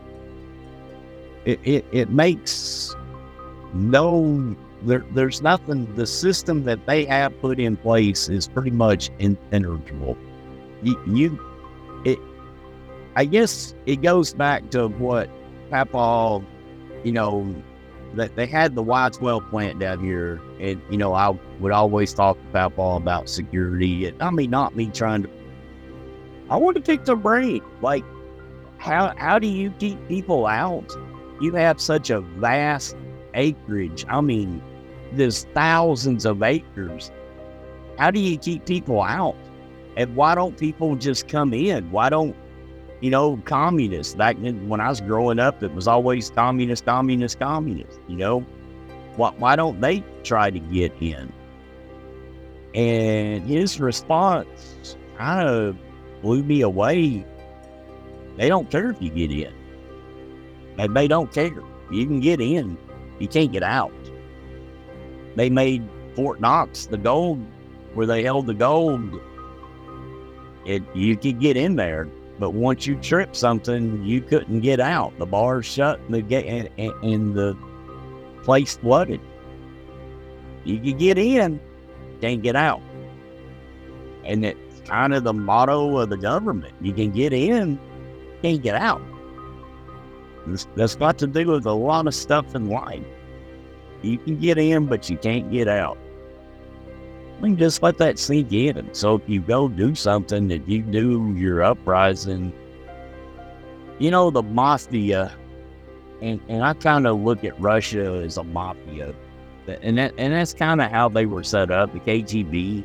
It 1.46 1.62
it, 1.64 1.86
it 1.94 2.10
makes 2.10 2.94
no 3.74 4.58
there, 4.82 5.06
there's 5.12 5.42
nothing 5.42 5.96
the 5.96 6.06
system 6.06 6.66
that 6.66 6.86
they 6.86 7.06
have 7.06 7.40
put 7.40 7.62
in 7.62 7.78
place 7.78 8.28
is 8.28 8.46
pretty 8.46 8.72
much 8.72 9.10
impenetrable. 9.20 10.18
You, 10.84 11.02
you 11.08 11.40
it 12.04 12.20
i 13.16 13.24
guess 13.24 13.74
it 13.86 14.02
goes 14.02 14.34
back 14.34 14.70
to 14.72 14.90
what 14.90 15.30
Papa, 15.84 16.46
you 17.04 17.12
know, 17.12 17.54
that 18.14 18.36
they 18.38 18.46
had 18.46 18.76
the 18.76 18.84
Y12 18.84 19.50
plant 19.50 19.80
down 19.80 20.00
here, 20.00 20.40
and 20.60 20.82
you 20.90 20.98
know 20.98 21.14
I 21.14 21.38
would 21.60 21.74
always 21.74 22.14
talk 22.14 22.38
to 22.38 22.48
Papa 22.48 22.82
about 22.82 23.28
security. 23.28 24.08
And 24.08 24.22
I 24.22 24.30
mean, 24.30 24.50
not 24.50 24.76
me 24.76 24.90
trying 24.90 25.24
to. 25.24 25.30
I 26.50 26.56
want 26.56 26.78
to 26.78 26.82
pick 26.82 27.04
their 27.04 27.18
brain. 27.18 27.62
Like, 27.82 28.06
how 28.78 29.14
how 29.18 29.38
do 29.38 29.48
you 29.48 29.70
keep 29.72 30.08
people 30.08 30.46
out? 30.46 30.96
You 31.42 31.54
have 31.56 31.82
such 31.82 32.10
a 32.10 32.22
vast 32.22 32.96
acreage. 33.34 34.06
I 34.08 34.22
mean, 34.22 34.62
there's 35.12 35.44
thousands 35.54 36.26
of 36.26 36.42
acres. 36.42 37.12
How 37.98 38.12
do 38.12 38.20
you 38.22 38.38
keep 38.38 38.66
people 38.66 39.02
out? 39.02 39.36
And 39.98 40.16
why 40.16 40.36
don't 40.36 40.58
people 40.58 40.96
just 40.96 41.28
come 41.28 41.54
in? 41.54 41.92
Why 41.92 42.10
don't 42.10 42.36
you 43.02 43.10
know, 43.10 43.38
communists. 43.46 44.16
Back 44.16 44.38
then, 44.42 44.68
when 44.68 44.80
I 44.80 44.90
was 44.90 45.02
growing 45.02 45.40
up, 45.40 45.62
it 45.64 45.74
was 45.74 45.88
always 45.88 46.30
communist, 46.30 46.86
communist, 46.86 47.40
communist. 47.40 48.00
You 48.08 48.18
know, 48.18 48.40
why, 49.16 49.32
why 49.38 49.56
don't 49.56 49.80
they 49.82 50.04
try 50.24 50.50
to 50.50 50.60
get 50.60 50.94
in? 51.02 51.32
And 52.74 53.48
his 53.48 53.80
response 53.80 54.98
kind 55.18 55.48
of 55.48 55.78
blew 56.22 56.44
me 56.44 56.62
away. 56.62 57.26
They 58.38 58.50
don't 58.50 58.70
care 58.70 58.90
if 58.90 59.02
you 59.02 59.10
get 59.10 59.32
in. 59.32 59.54
And 60.78 60.96
they 60.96 61.08
don't 61.08 61.32
care. 61.32 61.64
You 61.92 62.06
can 62.06 62.20
get 62.20 62.42
in, 62.42 62.78
you 63.20 63.28
can't 63.28 63.52
get 63.52 63.64
out. 63.64 63.94
They 65.36 65.50
made 65.50 65.88
Fort 66.16 66.42
Knox 66.42 66.86
the 66.88 66.98
gold 66.98 67.46
where 67.94 68.06
they 68.06 68.24
held 68.24 68.48
the 68.48 68.54
gold. 68.54 69.22
It 70.66 70.84
you 70.96 71.16
could 71.16 71.40
get 71.40 71.56
in 71.56 71.76
there, 71.76 72.10
but 72.40 72.52
once 72.52 72.86
you 72.86 72.96
trip 72.96 73.36
something, 73.36 74.04
you 74.04 74.22
couldn't 74.22 74.60
get 74.60 74.80
out. 74.80 75.18
The 75.18 75.26
bar's 75.26 75.66
shut 75.66 76.00
and 76.02 76.14
the 76.14 76.22
gate 76.22 76.46
and, 76.46 76.70
and, 76.78 77.04
and 77.04 77.36
the 77.36 77.58
place 78.44 78.78
flooded. 78.78 79.22
You 80.66 80.80
can 80.80 80.98
get 80.98 81.18
in, 81.18 81.60
can't 82.22 82.42
get 82.42 82.56
out. 82.56 82.82
And 84.24 84.44
it's 84.44 84.82
kind 84.86 85.14
of 85.14 85.24
the 85.24 85.34
motto 85.34 85.98
of 85.98 86.10
the 86.10 86.18
government. 86.18 86.74
You 86.82 86.92
can 86.92 87.12
get 87.12 87.32
in, 87.32 87.80
can't 88.42 88.62
get 88.62 88.76
out. 88.76 89.02
that's 90.76 90.96
got 90.96 91.18
to 91.20 91.28
do 91.28 91.48
with 91.48 91.66
a 91.66 91.74
lot 91.74 92.08
of 92.08 92.16
stuff 92.16 92.54
in 92.56 92.70
life. 92.70 93.04
You 94.02 94.18
can 94.18 94.40
get 94.40 94.58
in, 94.58 94.88
but 94.88 95.10
you 95.10 95.18
can't 95.18 95.52
get 95.52 95.68
out. 95.68 95.98
Just 97.54 97.84
let 97.84 97.98
that 98.00 98.18
sink 98.18 98.52
in. 98.52 98.92
So 98.94 99.16
if 99.16 99.30
you 99.30 99.42
go 99.42 99.68
do 99.68 99.94
something, 99.94 100.50
if 100.50 100.68
you 100.68 100.82
do 100.82 101.34
your 101.38 101.62
uprising, 101.62 102.52
you 104.00 104.10
know, 104.10 104.32
the 104.32 104.42
mafia, 104.42 105.32
and, 106.22 106.42
and 106.50 106.64
I 106.64 106.74
kind 106.74 107.06
of 107.06 107.20
look 107.20 107.44
at 107.44 107.60
Russia 107.60 108.24
as 108.26 108.38
a 108.38 108.44
mafia, 108.44 109.14
and 109.68 109.98
that 109.98 110.14
and 110.18 110.34
that's 110.34 110.54
kind 110.54 110.82
of 110.82 110.92
how 110.92 111.10
they 111.10 111.26
were 111.26 111.44
set 111.44 111.72
up. 111.72 111.94
The 111.94 112.00
KGB, 112.00 112.84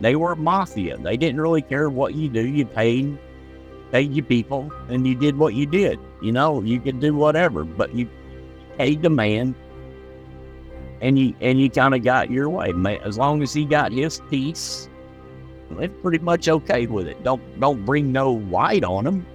they 0.00 0.16
were 0.16 0.34
mafia. 0.36 0.96
They 0.96 1.16
didn't 1.16 1.40
really 1.40 1.62
care 1.62 1.90
what 1.90 2.14
you 2.14 2.28
do. 2.28 2.46
You 2.46 2.64
paid, 2.64 3.18
paid 3.92 4.12
your 4.12 4.24
people, 4.24 4.72
and 4.88 5.06
you 5.06 5.14
did 5.14 5.36
what 5.36 5.54
you 5.54 5.66
did. 5.66 5.98
You 6.22 6.32
know, 6.32 6.62
you 6.62 6.80
could 6.80 7.00
do 7.00 7.14
whatever, 7.14 7.64
but 7.64 7.94
you 7.94 8.08
paid 8.78 9.02
the 9.02 9.10
man 9.10 9.54
and 11.00 11.18
you 11.18 11.34
and 11.40 11.60
you 11.60 11.70
kind 11.70 11.94
of 11.94 12.02
got 12.02 12.30
your 12.30 12.48
way. 12.48 12.72
As 13.04 13.18
long 13.18 13.42
as 13.42 13.52
he 13.52 13.64
got 13.64 13.92
his 13.92 14.20
piece, 14.30 14.88
they're 15.70 15.88
pretty 15.88 16.18
much 16.18 16.48
okay 16.48 16.86
with 16.86 17.06
it. 17.06 17.22
Don't 17.22 17.60
don't 17.60 17.84
bring 17.84 18.12
no 18.12 18.32
light 18.32 18.84
on 18.84 19.06
him. 19.06 19.26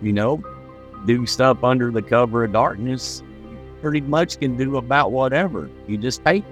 You 0.00 0.12
know, 0.12 0.42
do 1.06 1.26
stuff 1.26 1.62
under 1.62 1.90
the 1.90 2.02
cover 2.02 2.44
of 2.44 2.52
darkness. 2.52 3.22
Pretty 3.80 4.00
much 4.00 4.38
can 4.38 4.56
do 4.56 4.76
about 4.76 5.12
whatever. 5.12 5.68
You 5.86 5.98
just 5.98 6.24
pay. 6.24 6.44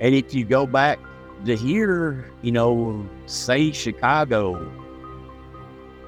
And 0.00 0.14
if 0.14 0.34
you 0.34 0.44
go 0.44 0.66
back 0.66 0.98
to 1.44 1.56
here, 1.56 2.30
you 2.42 2.50
know, 2.50 3.06
say 3.26 3.70
Chicago, 3.72 4.70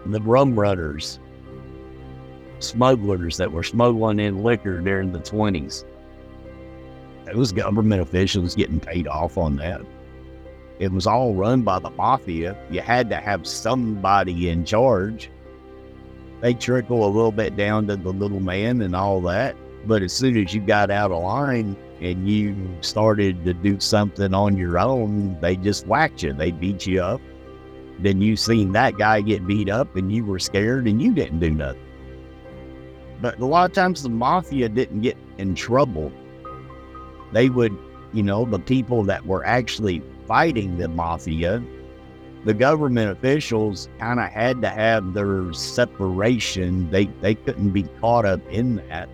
the 0.07 0.21
rum 0.23 0.59
runners, 0.59 1.21
smugglers 2.59 3.37
that 3.37 3.53
were 3.53 3.63
smuggling 3.63 4.19
in 4.19 4.43
liquor 4.43 4.81
during 4.81 5.13
the 5.13 5.21
twenties 5.21 5.85
those 7.27 7.53
government 7.53 8.03
officials 8.03 8.55
getting 8.55 8.81
paid 8.81 9.09
off 9.09 9.39
on 9.39 9.57
that. 9.57 9.81
It 10.79 10.93
was 10.93 11.07
all 11.07 11.35
run 11.35 11.63
by 11.63 11.79
the 11.79 11.91
mafia. 11.91 12.57
You 12.71 12.81
had 12.81 13.09
to 13.11 13.17
have 13.17 13.47
somebody 13.47 14.49
in 14.49 14.65
charge. 14.65 15.31
They 16.41 16.55
trickle 16.55 17.07
a 17.07 17.09
little 17.09 17.33
bit 17.33 17.57
down 17.57 17.87
to 17.87 17.97
the 17.97 18.13
little 18.13 18.41
man 18.41 18.83
and 18.83 18.95
all 18.95 19.21
that. 19.23 19.57
But 19.87 20.03
as 20.03 20.13
soon 20.13 20.37
as 20.37 20.53
you 20.53 20.61
got 20.61 20.91
out 20.91 21.13
of 21.13 21.23
line 21.23 21.77
and 22.01 22.29
you 22.29 22.57
started 22.81 23.45
to 23.45 23.55
do 23.55 23.79
something 23.79 24.35
on 24.35 24.57
your 24.57 24.79
own, 24.79 25.39
they 25.41 25.57
just 25.57 25.87
whacked 25.87 26.23
you. 26.23 26.33
They 26.33 26.51
beat 26.51 26.87
you 26.87 27.03
up. 27.03 27.21
Then 28.01 28.21
you 28.21 28.37
seen 28.37 28.73
that 28.73 28.99
guy 28.99 29.21
get 29.21 29.47
beat 29.47 29.69
up 29.69 29.95
and 29.95 30.13
you 30.13 30.25
were 30.25 30.41
scared 30.41 30.89
and 30.89 31.01
you 31.01 31.15
didn't 31.15 31.39
do 31.39 31.51
nothing. 31.51 31.81
But 33.21 33.39
a 33.39 33.47
lot 33.47 33.71
of 33.71 33.75
times 33.75 34.03
the 34.03 34.09
mafia 34.09 34.69
didn't 34.69 35.03
get 35.03 35.17
in 35.39 35.55
trouble 35.55 36.13
they 37.35 37.51
would, 37.51 37.77
you 38.13 38.23
know, 38.23 38.45
the 38.45 38.61
people 38.61 39.03
that 39.05 39.27
were 39.27 39.45
actually 39.45 40.01
fighting 40.27 40.79
the 40.79 40.89
mafia, 40.89 41.63
the 42.45 42.55
government 42.55 43.11
officials 43.11 43.89
kind 43.99 44.21
of 44.21 44.31
had 44.31 44.63
to 44.63 44.69
have 44.69 45.15
their 45.15 45.53
separation. 45.53 46.89
They 46.91 47.07
they 47.21 47.35
couldn't 47.35 47.71
be 47.71 47.83
caught 48.01 48.25
up 48.25 48.41
in 48.51 48.77
that. 48.89 49.09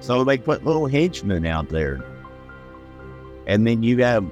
So 0.00 0.24
they 0.24 0.38
put 0.38 0.64
little 0.64 0.86
henchmen 0.86 1.44
out 1.44 1.68
there. 1.68 2.02
And 3.46 3.66
then 3.66 3.82
you 3.82 4.02
have 4.02 4.24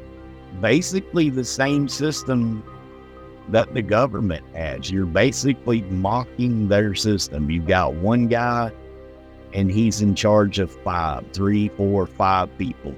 basically 0.60 1.28
the 1.28 1.44
same 1.44 1.88
system 1.88 2.64
that 3.50 3.75
the 3.75 3.82
government 3.82 4.44
has. 4.54 4.90
You're 4.90 5.06
basically 5.06 5.82
mocking 5.82 6.68
their 6.68 6.94
system. 6.94 7.50
You've 7.50 7.66
got 7.66 7.94
one 7.94 8.28
guy 8.28 8.72
and 9.53 9.71
he's 9.71 10.00
in 10.00 10.15
charge 10.15 10.59
of 10.59 10.71
five, 10.71 11.25
three, 11.33 11.69
four, 11.71 12.07
five 12.07 12.57
people. 12.59 12.95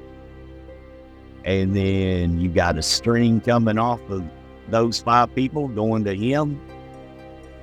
And 1.45 1.75
then 1.75 2.39
you 2.39 2.49
got 2.49 2.77
a 2.77 2.83
string 2.83 3.41
coming 3.41 3.79
off 3.79 4.01
of 4.11 4.25
those 4.69 5.01
five 5.01 5.35
people 5.35 5.69
going 5.69 6.05
to 6.05 6.15
him. 6.15 6.61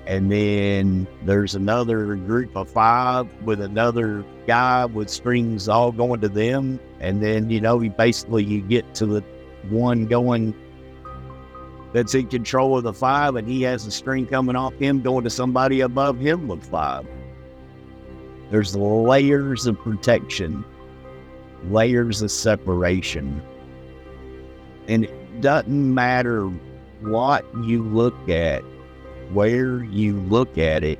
And 0.07 0.31
then 0.31 1.07
there's 1.23 1.55
another 1.55 2.15
group 2.15 2.55
of 2.55 2.69
five 2.69 3.31
with 3.43 3.59
another 3.59 4.23
guy 4.45 4.85
with 4.85 5.09
strings 5.09 5.67
all 5.67 5.91
going 5.91 6.21
to 6.21 6.29
them. 6.29 6.79
And 6.99 7.21
then, 7.21 7.49
you 7.49 7.59
know, 7.59 7.81
you 7.81 7.89
basically 7.89 8.43
you 8.43 8.61
get 8.61 8.93
to 8.95 9.05
the 9.05 9.23
one 9.69 10.05
going 10.05 10.53
that's 11.91 12.13
in 12.13 12.27
control 12.27 12.77
of 12.77 12.83
the 12.83 12.93
five 12.93 13.35
and 13.35 13.47
he 13.47 13.61
has 13.61 13.85
a 13.87 13.91
string 13.91 14.25
coming 14.25 14.55
off 14.55 14.73
him 14.75 15.01
going 15.01 15.23
to 15.23 15.29
somebody 15.29 15.81
above 15.81 16.19
him 16.19 16.47
with 16.47 16.63
five. 16.63 17.05
There's 18.51 18.75
layers 18.75 19.65
of 19.65 19.79
protection, 19.79 20.63
layers 21.69 22.21
of 22.21 22.31
separation. 22.31 23.41
And 24.87 25.05
it 25.05 25.41
doesn't 25.41 25.93
matter 25.93 26.47
what 27.01 27.45
you 27.63 27.83
look 27.83 28.29
at, 28.29 28.61
where 29.31 29.83
you 29.83 30.19
look 30.21 30.57
at 30.57 30.83
it. 30.83 30.99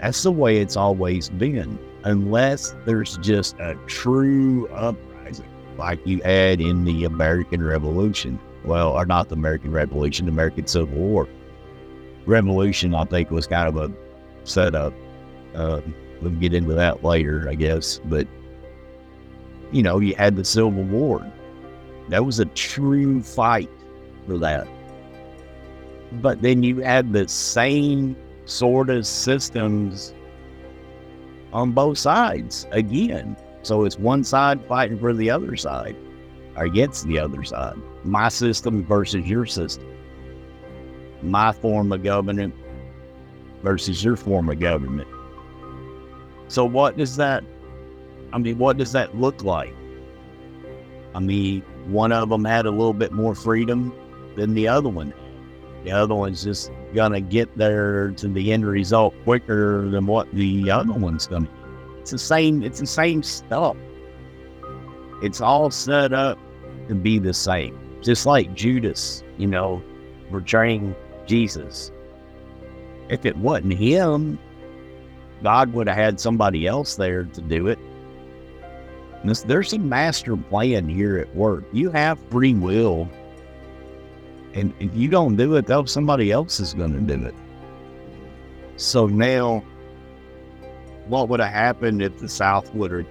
That's 0.00 0.22
the 0.22 0.32
way 0.32 0.58
it's 0.58 0.76
always 0.76 1.30
been, 1.30 1.78
unless 2.04 2.74
there's 2.84 3.16
just 3.18 3.58
a 3.58 3.74
true 3.86 4.68
uprising 4.68 5.48
like 5.78 6.06
you 6.06 6.20
had 6.22 6.60
in 6.60 6.84
the 6.84 7.04
American 7.04 7.62
Revolution. 7.62 8.38
Well, 8.64 8.92
or 8.92 9.06
not 9.06 9.28
the 9.28 9.34
American 9.34 9.72
Revolution, 9.72 10.26
the 10.26 10.32
American 10.32 10.66
Civil 10.66 10.98
War. 10.98 11.28
Revolution, 12.26 12.94
I 12.94 13.04
think, 13.04 13.30
was 13.30 13.46
kind 13.46 13.68
of 13.68 13.76
a 13.76 13.92
setup 14.44 14.92
um, 15.54 15.94
we'll 16.20 16.32
get 16.32 16.54
into 16.54 16.74
that 16.74 17.04
later, 17.04 17.46
I 17.48 17.54
guess. 17.54 18.00
But, 18.04 18.26
you 19.72 19.82
know, 19.82 19.98
you 19.98 20.14
had 20.14 20.36
the 20.36 20.44
Civil 20.44 20.70
War. 20.70 21.26
That 22.08 22.24
was 22.24 22.38
a 22.40 22.46
true 22.46 23.22
fight 23.22 23.70
for 24.26 24.38
that. 24.38 24.66
But 26.12 26.42
then 26.42 26.62
you 26.62 26.78
had 26.78 27.12
the 27.12 27.28
same 27.28 28.16
sort 28.44 28.90
of 28.90 29.06
systems 29.06 30.14
on 31.52 31.72
both 31.72 31.98
sides 31.98 32.66
again. 32.72 33.36
So 33.62 33.84
it's 33.84 33.98
one 33.98 34.24
side 34.24 34.64
fighting 34.66 34.98
for 34.98 35.14
the 35.14 35.30
other 35.30 35.56
side 35.56 35.96
or 36.56 36.64
against 36.64 37.06
the 37.06 37.18
other 37.18 37.42
side. 37.42 37.76
My 38.04 38.28
system 38.28 38.84
versus 38.84 39.26
your 39.26 39.46
system. 39.46 39.88
My 41.22 41.52
form 41.52 41.90
of 41.92 42.02
government 42.02 42.54
versus 43.62 44.04
your 44.04 44.16
form 44.16 44.50
of 44.50 44.60
government. 44.60 45.08
So 46.54 46.64
what 46.64 46.96
does 46.96 47.16
that 47.16 47.42
I 48.32 48.38
mean, 48.38 48.58
what 48.58 48.76
does 48.76 48.92
that 48.92 49.16
look 49.16 49.42
like? 49.42 49.74
I 51.12 51.18
mean, 51.18 51.62
one 51.86 52.12
of 52.12 52.28
them 52.28 52.44
had 52.44 52.64
a 52.64 52.70
little 52.70 52.92
bit 52.92 53.10
more 53.10 53.34
freedom 53.34 53.92
than 54.36 54.54
the 54.54 54.68
other 54.68 54.88
one. 54.88 55.12
The 55.82 55.90
other 55.90 56.14
one's 56.14 56.44
just 56.44 56.70
gonna 56.94 57.20
get 57.20 57.58
there 57.58 58.12
to 58.12 58.28
the 58.28 58.52
end 58.52 58.66
result 58.66 59.14
quicker 59.24 59.88
than 59.88 60.06
what 60.06 60.32
the 60.32 60.70
other 60.70 60.92
one's 60.92 61.26
gonna. 61.26 61.48
It's 61.98 62.12
the 62.12 62.18
same. 62.18 62.62
It's 62.62 62.78
the 62.78 62.86
same 62.86 63.24
stuff. 63.24 63.76
It's 65.22 65.40
all 65.40 65.72
set 65.72 66.12
up 66.12 66.38
to 66.86 66.94
be 66.94 67.18
the 67.18 67.34
same, 67.34 67.76
just 68.00 68.26
like 68.26 68.54
Judas. 68.54 69.24
You 69.38 69.48
know, 69.48 69.82
betraying 70.30 70.94
Jesus. 71.26 71.90
If 73.08 73.26
it 73.26 73.36
wasn't 73.38 73.74
him, 73.74 74.38
God 75.44 75.74
would 75.74 75.86
have 75.86 75.96
had 75.96 76.18
somebody 76.18 76.66
else 76.66 76.96
there 76.96 77.24
to 77.24 77.40
do 77.42 77.68
it. 77.68 77.78
There's 79.46 79.74
a 79.74 79.78
master 79.78 80.36
plan 80.38 80.88
here 80.88 81.18
at 81.18 81.34
work. 81.36 81.64
You 81.70 81.90
have 81.90 82.18
free 82.30 82.54
will. 82.54 83.08
And 84.54 84.72
if 84.80 84.94
you 84.94 85.08
don't 85.08 85.36
do 85.36 85.54
it, 85.56 85.66
though, 85.66 85.84
somebody 85.84 86.32
else 86.32 86.60
is 86.60 86.72
going 86.72 86.94
to 86.94 87.16
do 87.16 87.26
it. 87.26 87.34
So 88.76 89.06
now, 89.06 89.62
what 91.08 91.28
would 91.28 91.40
have 91.40 91.52
happened 91.52 92.00
if 92.00 92.18
the 92.18 92.28
South 92.28 92.74
would 92.74 92.90
have, 92.90 93.06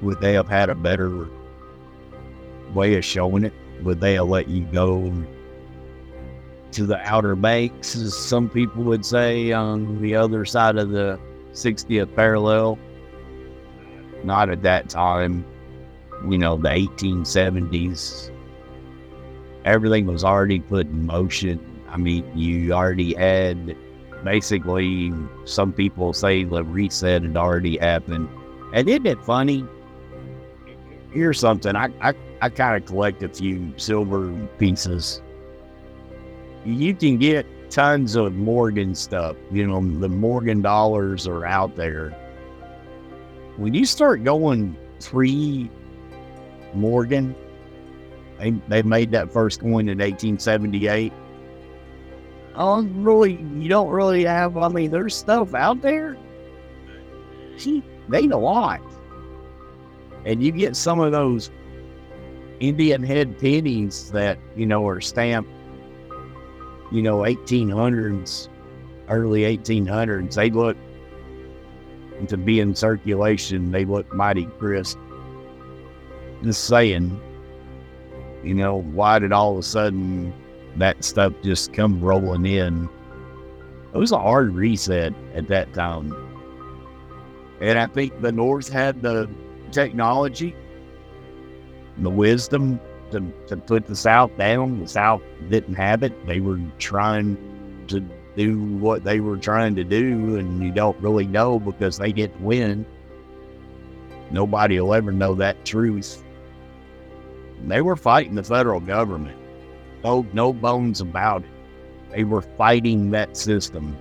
would 0.00 0.20
they 0.20 0.34
have 0.34 0.48
had 0.48 0.70
a 0.70 0.76
better 0.76 1.28
way 2.72 2.94
of 2.94 3.04
showing 3.04 3.44
it? 3.44 3.52
Would 3.82 4.00
they 4.00 4.14
have 4.14 4.28
let 4.28 4.46
you 4.48 4.64
go 4.66 5.12
to 6.74 6.86
the 6.86 6.98
Outer 7.08 7.36
Banks, 7.36 7.94
as 7.94 8.16
some 8.16 8.48
people 8.48 8.82
would 8.84 9.04
say, 9.04 9.52
on 9.52 10.00
the 10.02 10.14
other 10.14 10.44
side 10.44 10.76
of 10.76 10.90
the 10.90 11.18
60th 11.52 12.14
parallel? 12.14 12.78
Not 14.24 14.50
at 14.50 14.62
that 14.62 14.88
time, 14.88 15.44
you 16.28 16.36
know, 16.38 16.56
the 16.56 16.68
1870s. 16.68 18.30
Everything 19.64 20.06
was 20.06 20.24
already 20.24 20.60
put 20.60 20.86
in 20.86 21.06
motion. 21.06 21.60
I 21.88 21.96
mean, 21.96 22.24
you 22.36 22.72
already 22.72 23.14
had 23.14 23.76
basically, 24.24 25.12
some 25.44 25.72
people 25.72 26.12
say 26.12 26.44
the 26.44 26.64
reset 26.64 27.22
had 27.22 27.36
already 27.36 27.76
happened. 27.78 28.28
And 28.72 28.88
isn't 28.88 29.06
it 29.06 29.22
funny? 29.24 29.64
Here's 31.12 31.38
something 31.38 31.76
I, 31.76 31.90
I, 32.00 32.14
I 32.42 32.48
kind 32.48 32.82
of 32.82 32.88
collect 32.88 33.22
a 33.22 33.28
few 33.28 33.72
silver 33.76 34.32
pieces. 34.58 35.22
You 36.64 36.94
can 36.94 37.18
get 37.18 37.46
tons 37.70 38.14
of 38.14 38.34
Morgan 38.34 38.94
stuff. 38.94 39.36
You 39.50 39.66
know, 39.66 39.80
the 40.00 40.08
Morgan 40.08 40.62
dollars 40.62 41.26
are 41.26 41.44
out 41.44 41.76
there. 41.76 42.10
When 43.56 43.74
you 43.74 43.84
start 43.84 44.24
going 44.24 44.76
pre 45.00 45.70
Morgan, 46.72 47.34
they, 48.38 48.50
they 48.68 48.82
made 48.82 49.10
that 49.12 49.32
first 49.32 49.60
coin 49.60 49.88
in 49.88 49.98
1878 49.98 51.12
Oh, 52.56 52.82
really, 52.82 53.32
you 53.56 53.68
don't 53.68 53.88
really 53.88 54.24
have. 54.24 54.56
I 54.56 54.68
mean, 54.68 54.90
there's 54.90 55.14
stuff 55.14 55.54
out 55.54 55.82
there. 55.82 56.16
She 57.56 57.82
made 58.08 58.30
a 58.30 58.36
lot, 58.36 58.80
and 60.24 60.42
you 60.42 60.52
get 60.52 60.76
some 60.76 61.00
of 61.00 61.10
those 61.10 61.50
Indian 62.60 63.02
head 63.02 63.38
pennies 63.38 64.10
that 64.12 64.38
you 64.56 64.66
know 64.66 64.86
are 64.86 65.00
stamped. 65.00 65.50
You 66.92 67.02
know, 67.02 67.18
1800s, 67.18 68.48
early 69.08 69.40
1800s. 69.40 70.34
They 70.34 70.50
look 70.50 70.76
to 72.28 72.36
be 72.36 72.60
in 72.60 72.74
circulation. 72.74 73.70
They 73.70 73.84
look 73.84 74.12
mighty 74.14 74.46
crisp. 74.58 74.98
Just 76.42 76.64
saying, 76.64 77.20
you 78.42 78.54
know, 78.54 78.82
why 78.82 79.18
did 79.18 79.32
all 79.32 79.52
of 79.52 79.58
a 79.58 79.62
sudden 79.62 80.32
that 80.76 81.04
stuff 81.04 81.32
just 81.42 81.72
come 81.72 82.00
rolling 82.00 82.46
in. 82.46 82.88
It 83.92 83.98
was 83.98 84.12
a 84.12 84.18
hard 84.18 84.54
reset 84.54 85.14
at 85.34 85.48
that 85.48 85.72
time. 85.72 86.14
And 87.60 87.78
I 87.78 87.86
think 87.86 88.20
the 88.20 88.32
North 88.32 88.68
had 88.68 89.02
the 89.02 89.28
technology, 89.70 90.54
the 91.98 92.10
wisdom 92.10 92.80
to, 93.10 93.32
to 93.48 93.56
put 93.56 93.86
the 93.86 93.96
South 93.96 94.36
down. 94.36 94.80
The 94.80 94.88
South 94.88 95.22
didn't 95.48 95.74
have 95.74 96.02
it. 96.02 96.26
They 96.26 96.40
were 96.40 96.60
trying 96.78 97.36
to 97.88 98.00
do 98.36 98.58
what 98.76 99.04
they 99.04 99.20
were 99.20 99.36
trying 99.36 99.76
to 99.76 99.84
do, 99.84 100.36
and 100.36 100.62
you 100.62 100.72
don't 100.72 100.98
really 101.00 101.26
know 101.26 101.58
because 101.60 101.98
they 101.98 102.12
didn't 102.12 102.40
win. 102.40 102.84
Nobody 104.30 104.80
will 104.80 104.94
ever 104.94 105.12
know 105.12 105.34
that 105.34 105.64
truth. 105.64 106.22
They 107.66 107.80
were 107.80 107.96
fighting 107.96 108.34
the 108.34 108.42
federal 108.42 108.80
government 108.80 109.38
no, 110.04 110.26
no 110.34 110.52
bones 110.52 111.00
about 111.00 111.42
it. 111.42 111.50
They 112.12 112.24
were 112.24 112.42
fighting 112.42 113.10
that 113.10 113.36
system. 113.36 113.96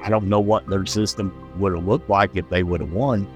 I 0.00 0.08
don't 0.08 0.28
know 0.28 0.40
what 0.40 0.66
their 0.68 0.86
system 0.86 1.52
would 1.58 1.74
have 1.74 1.86
looked 1.86 2.08
like 2.08 2.36
if 2.36 2.48
they 2.48 2.62
would 2.62 2.80
have 2.80 2.92
won. 2.92 3.28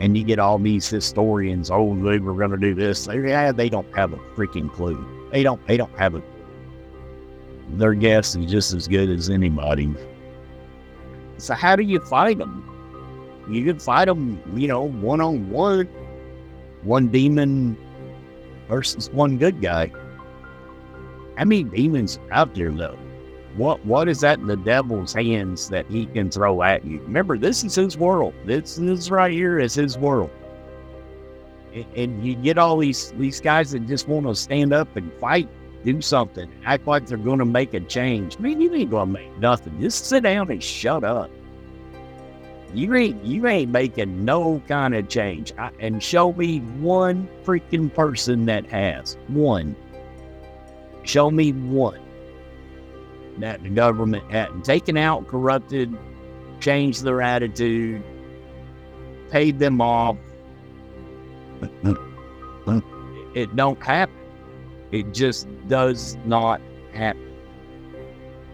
And 0.00 0.16
you 0.16 0.24
get 0.24 0.38
all 0.38 0.58
these 0.58 0.88
historians, 0.88 1.70
oh, 1.70 1.94
they 1.96 2.18
were 2.18 2.34
going 2.34 2.52
to 2.52 2.56
do 2.56 2.74
this. 2.74 3.06
They, 3.06 3.20
yeah, 3.28 3.50
they 3.50 3.68
don't 3.68 3.92
have 3.96 4.12
a 4.12 4.18
freaking 4.36 4.72
clue. 4.72 5.04
They 5.32 5.42
don't. 5.42 5.64
They 5.66 5.76
don't 5.76 5.96
have 5.98 6.14
a. 6.14 6.22
Their 7.70 7.94
guess 7.94 8.36
is 8.36 8.50
just 8.50 8.72
as 8.72 8.86
good 8.88 9.10
as 9.10 9.28
anybody. 9.28 9.92
So 11.36 11.54
how 11.54 11.76
do 11.76 11.82
you 11.82 12.00
fight 12.00 12.38
them? 12.38 12.64
You 13.50 13.64
can 13.64 13.78
fight 13.78 14.06
them, 14.06 14.40
you 14.54 14.68
know, 14.68 14.82
one 14.82 15.20
on 15.20 15.50
one. 15.50 15.88
One 16.82 17.08
demon 17.08 17.76
versus 18.68 19.10
one 19.10 19.36
good 19.36 19.60
guy. 19.60 19.90
How 21.36 21.44
many 21.44 21.64
demons 21.64 22.20
out 22.30 22.54
there 22.54 22.70
though? 22.70 22.96
What 23.58 23.84
what 23.84 24.08
is 24.08 24.20
that 24.20 24.38
in 24.38 24.46
the 24.46 24.56
devil's 24.56 25.12
hands 25.12 25.68
that 25.70 25.84
he 25.90 26.06
can 26.06 26.30
throw 26.30 26.62
at 26.62 26.84
you? 26.84 27.00
Remember, 27.00 27.36
this 27.36 27.64
is 27.64 27.74
his 27.74 27.98
world. 27.98 28.32
This 28.44 28.76
this 28.76 29.10
right 29.10 29.32
here 29.32 29.58
is 29.58 29.74
his 29.74 29.98
world. 29.98 30.30
And 31.96 32.24
you 32.24 32.36
get 32.36 32.56
all 32.56 32.78
these 32.78 33.10
these 33.18 33.40
guys 33.40 33.72
that 33.72 33.84
just 33.88 34.06
want 34.06 34.26
to 34.26 34.36
stand 34.36 34.72
up 34.72 34.94
and 34.94 35.12
fight, 35.14 35.48
do 35.84 36.00
something, 36.00 36.48
act 36.64 36.86
like 36.86 37.06
they're 37.06 37.18
going 37.18 37.40
to 37.40 37.44
make 37.44 37.74
a 37.74 37.80
change. 37.80 38.38
Man, 38.38 38.60
you 38.60 38.72
ain't 38.72 38.90
going 38.90 39.08
to 39.08 39.12
make 39.12 39.38
nothing. 39.38 39.80
Just 39.80 40.06
sit 40.06 40.22
down 40.22 40.52
and 40.52 40.62
shut 40.62 41.02
up. 41.02 41.28
You 42.72 42.94
ain't 42.94 43.24
you 43.24 43.48
ain't 43.48 43.72
making 43.72 44.24
no 44.24 44.62
kind 44.68 44.94
of 44.94 45.08
change. 45.08 45.52
I, 45.58 45.72
and 45.80 46.00
show 46.00 46.32
me 46.32 46.60
one 46.78 47.28
freaking 47.42 47.92
person 47.92 48.46
that 48.46 48.66
has 48.66 49.16
one. 49.26 49.74
Show 51.02 51.32
me 51.32 51.52
one 51.52 51.98
that 53.40 53.62
the 53.62 53.68
government 53.68 54.30
hadn't 54.30 54.64
taken 54.64 54.96
out, 54.96 55.26
corrupted, 55.28 55.96
changed 56.60 57.04
their 57.04 57.22
attitude, 57.22 58.02
paid 59.30 59.58
them 59.58 59.80
off. 59.80 60.16
it 63.34 63.54
don't 63.56 63.82
happen. 63.82 64.14
It 64.90 65.12
just 65.12 65.46
does 65.68 66.16
not 66.24 66.60
happen. 66.92 67.24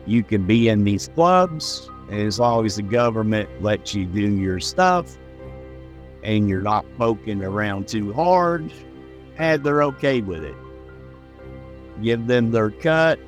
You 0.07 0.23
can 0.23 0.47
be 0.47 0.68
in 0.68 0.85
these 0.85 1.09
clubs, 1.09 1.90
as 2.11 2.38
long 2.38 2.66
as 2.66 2.77
the 2.77 2.83
government 2.83 3.49
lets 3.62 3.94
you 3.94 4.05
do 4.05 4.20
your 4.20 4.61
stuff 4.61 5.16
and 6.23 6.49
you're 6.49 6.62
not 6.62 6.85
poking 6.97 7.44
around 7.44 7.87
too 7.87 8.12
hard, 8.12 8.73
and 9.37 9.62
they're 9.62 9.83
okay 9.83 10.23
with 10.23 10.42
it. 10.42 10.57
Give 12.03 12.27
them 12.27 12.51
their 12.51 12.70
cut. 12.70 13.18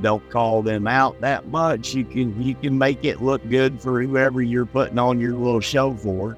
Don't 0.00 0.28
call 0.30 0.62
them 0.62 0.86
out 0.86 1.20
that 1.20 1.48
much. 1.48 1.94
You 1.94 2.04
can 2.04 2.40
you 2.40 2.54
can 2.54 2.78
make 2.78 3.04
it 3.04 3.20
look 3.20 3.46
good 3.48 3.80
for 3.80 4.00
whoever 4.00 4.40
you're 4.42 4.66
putting 4.66 4.98
on 4.98 5.18
your 5.18 5.34
little 5.34 5.60
show 5.60 5.94
for. 5.94 6.36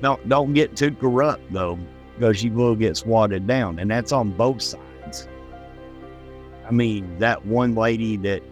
Don't 0.00 0.28
don't 0.28 0.52
get 0.52 0.76
too 0.76 0.92
corrupt 0.92 1.52
though, 1.52 1.78
because 2.16 2.42
you 2.42 2.52
will 2.52 2.74
get 2.74 2.96
swatted 2.96 3.46
down, 3.46 3.78
and 3.78 3.90
that's 3.90 4.12
on 4.12 4.32
both 4.32 4.62
sides. 4.62 5.28
I 6.66 6.70
mean, 6.72 7.18
that 7.18 7.46
one 7.46 7.74
lady 7.74 8.16
that 8.18 8.42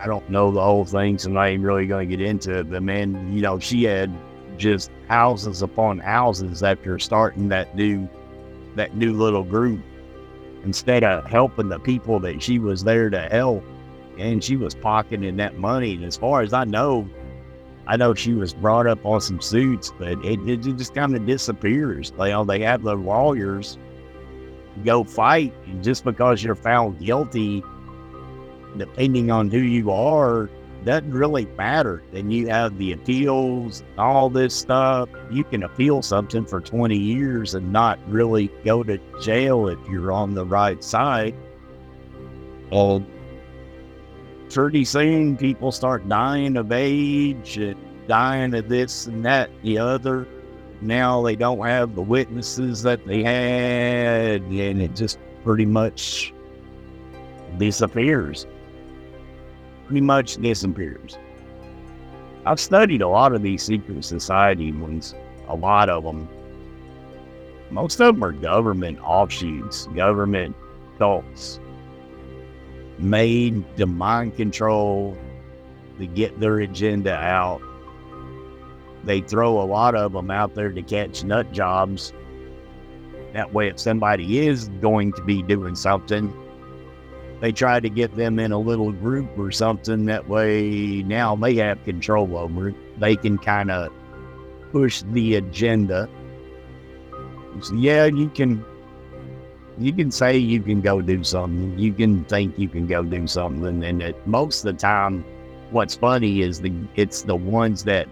I 0.00 0.06
don't 0.06 0.28
know 0.30 0.50
the 0.50 0.62
whole 0.62 0.84
thing, 0.84 1.18
so 1.18 1.28
I'm 1.28 1.34
not 1.34 1.66
really 1.66 1.86
going 1.86 2.08
to 2.08 2.16
get 2.16 2.24
into 2.24 2.60
it. 2.60 2.70
But 2.70 2.82
man, 2.82 3.32
you 3.32 3.42
know, 3.42 3.58
she 3.58 3.84
had 3.84 4.10
just 4.56 4.90
houses 5.08 5.62
upon 5.62 5.98
houses 5.98 6.62
after 6.62 6.98
starting 6.98 7.48
that 7.48 7.74
new 7.76 8.08
that 8.76 8.96
new 8.96 9.12
little 9.12 9.42
group. 9.42 9.80
Instead 10.64 11.04
of 11.04 11.24
helping 11.24 11.68
the 11.68 11.78
people 11.78 12.20
that 12.20 12.42
she 12.42 12.58
was 12.58 12.84
there 12.84 13.08
to 13.10 13.20
help, 13.30 13.64
and 14.18 14.44
she 14.44 14.56
was 14.56 14.74
pocketing 14.74 15.36
that 15.36 15.56
money. 15.56 15.94
And 15.94 16.04
as 16.04 16.16
far 16.16 16.42
as 16.42 16.52
I 16.52 16.64
know, 16.64 17.08
I 17.86 17.96
know 17.96 18.14
she 18.14 18.34
was 18.34 18.52
brought 18.52 18.86
up 18.86 19.04
on 19.04 19.20
some 19.20 19.40
suits, 19.40 19.92
but 19.98 20.24
it, 20.24 20.40
it 20.48 20.62
just 20.62 20.94
kind 20.94 21.16
of 21.16 21.26
disappears. 21.26 22.12
They, 22.12 22.34
they 22.44 22.60
have 22.60 22.82
the 22.82 22.94
lawyers 22.94 23.78
go 24.84 25.04
fight, 25.04 25.54
and 25.66 25.82
just 25.82 26.04
because 26.04 26.42
you're 26.42 26.54
found 26.54 26.98
guilty 27.00 27.62
depending 28.76 29.30
on 29.30 29.50
who 29.50 29.58
you 29.58 29.90
are, 29.90 30.48
doesn't 30.84 31.12
really 31.12 31.46
matter. 31.56 32.02
Then 32.12 32.30
you 32.30 32.48
have 32.48 32.76
the 32.78 32.92
appeals, 32.92 33.82
all 33.98 34.30
this 34.30 34.54
stuff. 34.54 35.08
You 35.30 35.44
can 35.44 35.62
appeal 35.62 36.02
something 36.02 36.46
for 36.46 36.60
20 36.60 36.96
years 36.96 37.54
and 37.54 37.72
not 37.72 37.98
really 38.08 38.48
go 38.64 38.82
to 38.82 38.98
jail 39.20 39.68
if 39.68 39.78
you're 39.88 40.12
on 40.12 40.34
the 40.34 40.44
right 40.44 40.82
side. 40.82 41.34
Well, 42.70 43.04
pretty 44.50 44.84
soon 44.84 45.36
people 45.36 45.72
start 45.72 46.08
dying 46.08 46.56
of 46.56 46.72
age 46.72 47.58
and 47.58 47.76
dying 48.06 48.54
of 48.54 48.68
this 48.68 49.06
and 49.06 49.24
that, 49.24 49.50
the 49.62 49.78
other. 49.78 50.26
Now 50.80 51.20
they 51.22 51.36
don't 51.36 51.64
have 51.66 51.94
the 51.94 52.02
witnesses 52.02 52.82
that 52.82 53.06
they 53.06 53.22
had, 53.22 54.42
and 54.42 54.82
it 54.82 54.96
just 54.96 55.18
pretty 55.44 55.66
much 55.66 56.32
disappears. 57.58 58.46
Pretty 59.90 60.02
much 60.02 60.36
disappears. 60.36 61.18
I've 62.46 62.60
studied 62.60 63.02
a 63.02 63.08
lot 63.08 63.34
of 63.34 63.42
these 63.42 63.64
secret 63.64 64.04
society 64.04 64.70
ones, 64.70 65.16
a 65.48 65.56
lot 65.56 65.88
of 65.88 66.04
them. 66.04 66.28
Most 67.72 68.00
of 68.00 68.14
them 68.14 68.22
are 68.22 68.30
government 68.30 69.00
offshoots, 69.00 69.88
government 69.88 70.54
cults 70.96 71.58
made 73.00 73.64
to 73.78 73.86
mind 73.86 74.36
control 74.36 75.18
to 75.98 76.06
get 76.06 76.38
their 76.38 76.60
agenda 76.60 77.16
out. 77.16 77.60
They 79.02 79.22
throw 79.22 79.60
a 79.60 79.66
lot 79.66 79.96
of 79.96 80.12
them 80.12 80.30
out 80.30 80.54
there 80.54 80.70
to 80.70 80.82
catch 80.82 81.24
nut 81.24 81.50
jobs. 81.50 82.12
That 83.32 83.52
way, 83.52 83.66
if 83.66 83.80
somebody 83.80 84.38
is 84.38 84.68
going 84.80 85.14
to 85.14 85.22
be 85.24 85.42
doing 85.42 85.74
something, 85.74 86.32
they 87.40 87.52
try 87.52 87.80
to 87.80 87.88
get 87.88 88.16
them 88.16 88.38
in 88.38 88.52
a 88.52 88.58
little 88.58 88.92
group 88.92 89.38
or 89.38 89.50
something. 89.50 90.04
That 90.06 90.28
way, 90.28 91.02
now 91.02 91.34
they 91.36 91.54
have 91.56 91.82
control 91.84 92.36
over 92.36 92.68
it. 92.68 93.00
They 93.00 93.16
can 93.16 93.38
kind 93.38 93.70
of 93.70 93.92
push 94.72 95.02
the 95.12 95.36
agenda. 95.36 96.08
So, 97.62 97.74
yeah, 97.74 98.04
you 98.06 98.28
can 98.28 98.64
you 99.78 99.92
can 99.94 100.10
say 100.10 100.36
you 100.36 100.60
can 100.60 100.82
go 100.82 101.00
do 101.00 101.24
something. 101.24 101.78
You 101.78 101.92
can 101.94 102.24
think 102.24 102.58
you 102.58 102.68
can 102.68 102.86
go 102.86 103.02
do 103.02 103.26
something, 103.26 103.82
and 103.82 104.02
it, 104.02 104.26
most 104.26 104.64
of 104.64 104.74
the 104.74 104.78
time, 104.78 105.24
what's 105.70 105.94
funny 105.94 106.42
is 106.42 106.60
the 106.60 106.72
it's 106.96 107.22
the 107.22 107.36
ones 107.36 107.84
that 107.84 108.06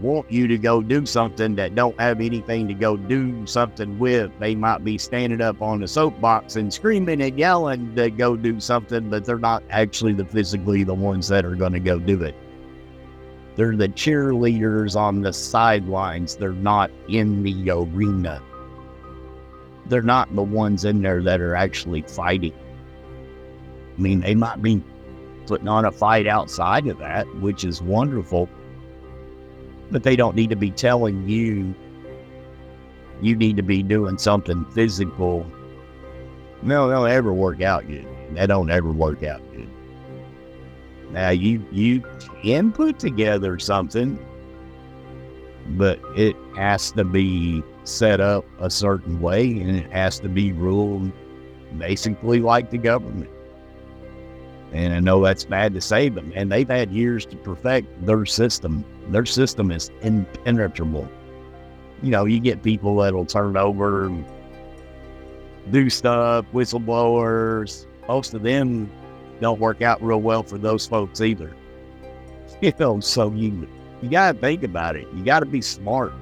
want 0.00 0.30
you 0.30 0.46
to 0.48 0.58
go 0.58 0.82
do 0.82 1.06
something 1.06 1.54
that 1.56 1.74
don't 1.74 1.98
have 2.00 2.20
anything 2.20 2.68
to 2.68 2.74
go 2.74 2.96
do 2.96 3.46
something 3.46 3.98
with. 3.98 4.30
They 4.38 4.54
might 4.54 4.84
be 4.84 4.98
standing 4.98 5.40
up 5.40 5.62
on 5.62 5.80
the 5.80 5.88
soapbox 5.88 6.56
and 6.56 6.72
screaming 6.72 7.22
and 7.22 7.38
yelling 7.38 7.94
to 7.96 8.10
go 8.10 8.36
do 8.36 8.60
something, 8.60 9.10
but 9.10 9.24
they're 9.24 9.38
not 9.38 9.62
actually 9.70 10.12
the 10.12 10.24
physically 10.24 10.84
the 10.84 10.94
ones 10.94 11.28
that 11.28 11.44
are 11.44 11.56
going 11.56 11.72
to 11.72 11.80
go 11.80 11.98
do 11.98 12.22
it. 12.22 12.34
They're 13.56 13.76
the 13.76 13.88
cheerleaders 13.88 14.96
on 14.96 15.20
the 15.20 15.32
sidelines. 15.32 16.36
They're 16.36 16.52
not 16.52 16.90
in 17.08 17.42
the 17.42 17.70
arena 17.70 18.42
they're 19.86 20.02
not 20.02 20.34
the 20.34 20.42
ones 20.42 20.84
in 20.84 21.02
there 21.02 21.22
that 21.22 21.40
are 21.40 21.54
actually 21.54 22.02
fighting. 22.02 22.54
I 23.96 24.00
mean, 24.00 24.20
they 24.20 24.34
might 24.34 24.62
be 24.62 24.82
putting 25.46 25.68
on 25.68 25.84
a 25.84 25.92
fight 25.92 26.26
outside 26.26 26.86
of 26.86 26.98
that, 26.98 27.26
which 27.36 27.64
is 27.64 27.82
wonderful, 27.82 28.48
but 29.92 30.02
they 30.02 30.16
don't 30.16 30.34
need 30.34 30.50
to 30.50 30.56
be 30.56 30.70
telling 30.70 31.28
you 31.28 31.74
you 33.20 33.36
need 33.36 33.56
to 33.56 33.62
be 33.62 33.82
doing 33.82 34.18
something 34.18 34.64
physical. 34.72 35.46
No, 36.62 36.88
they'll 36.88 37.06
ever 37.06 37.32
work 37.32 37.62
out 37.62 37.86
good. 37.86 38.06
That 38.32 38.46
don't 38.46 38.70
ever 38.70 38.90
work 38.90 39.22
out 39.22 39.40
good. 39.52 39.68
Now 41.10 41.30
you 41.30 41.64
you 41.70 42.02
can 42.42 42.72
put 42.72 42.98
together 42.98 43.58
something, 43.58 44.18
but 45.70 46.00
it 46.16 46.34
has 46.56 46.90
to 46.92 47.04
be 47.04 47.62
set 47.84 48.20
up 48.20 48.44
a 48.60 48.70
certain 48.70 49.20
way 49.20 49.60
and 49.60 49.76
it 49.76 49.92
has 49.92 50.18
to 50.20 50.28
be 50.28 50.52
ruled 50.52 51.12
basically 51.78 52.40
like 52.40 52.70
the 52.70 52.78
government. 52.78 53.30
And 54.72 54.94
I 54.94 55.00
know 55.00 55.22
that's 55.22 55.44
bad 55.44 55.74
to 55.74 55.80
say, 55.80 56.08
but 56.08 56.24
man, 56.26 56.48
they've 56.48 56.68
had 56.68 56.90
years 56.90 57.26
to 57.26 57.36
perfect 57.36 58.06
their 58.06 58.24
system. 58.24 58.84
Their 59.08 59.26
system 59.26 59.70
is 59.70 59.90
impenetrable. 60.02 61.08
You 62.02 62.10
know, 62.10 62.24
you 62.24 62.40
get 62.40 62.62
people 62.62 62.96
that'll 62.96 63.26
turn 63.26 63.56
over 63.56 64.06
and 64.06 64.24
do 65.70 65.88
stuff, 65.90 66.44
whistleblowers. 66.52 67.86
Most 68.08 68.34
of 68.34 68.42
them 68.42 68.90
don't 69.40 69.60
work 69.60 69.82
out 69.82 70.02
real 70.02 70.20
well 70.20 70.42
for 70.42 70.58
those 70.58 70.86
folks 70.86 71.20
either. 71.20 71.54
You 72.60 72.72
know, 72.78 73.00
so 73.00 73.32
you 73.32 73.66
you 74.02 74.08
gotta 74.08 74.38
think 74.38 74.62
about 74.62 74.94
it. 74.94 75.08
You 75.14 75.24
gotta 75.24 75.46
be 75.46 75.60
smart. 75.60 76.12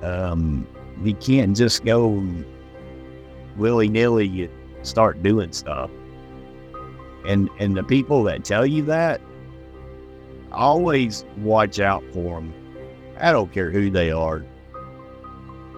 Um, 0.00 0.64
you 1.02 1.14
can't 1.14 1.56
just 1.56 1.84
go 1.84 2.24
willy 3.56 3.88
nilly 3.88 4.48
start 4.82 5.22
doing 5.24 5.52
stuff. 5.52 5.90
And 7.26 7.48
and 7.58 7.76
the 7.76 7.82
people 7.82 8.22
that 8.24 8.44
tell 8.44 8.64
you 8.64 8.82
that, 8.84 9.20
always 10.54 11.24
watch 11.38 11.80
out 11.80 12.02
for 12.12 12.40
them. 12.40 12.52
I 13.20 13.32
don't 13.32 13.52
care 13.52 13.70
who 13.70 13.90
they 13.90 14.10
are. 14.10 14.44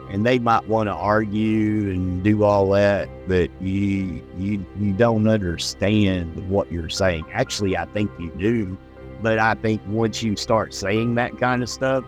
And 0.08 0.24
they 0.24 0.38
might 0.38 0.66
want 0.68 0.88
to 0.88 0.94
argue 0.94 1.90
and 1.90 2.22
do 2.22 2.44
all 2.44 2.70
that, 2.70 3.08
but 3.26 3.50
you 3.60 4.22
you 4.38 4.64
you 4.78 4.92
don't 4.92 5.26
understand 5.26 6.48
what 6.48 6.70
you're 6.70 6.88
saying. 6.88 7.26
Actually, 7.32 7.76
I 7.76 7.86
think 7.86 8.12
you 8.18 8.30
do, 8.38 8.78
but 9.20 9.40
I 9.40 9.54
think 9.54 9.82
once 9.88 10.22
you 10.22 10.36
start 10.36 10.72
saying 10.74 11.16
that 11.16 11.36
kind 11.38 11.60
of 11.60 11.68
stuff, 11.68 12.04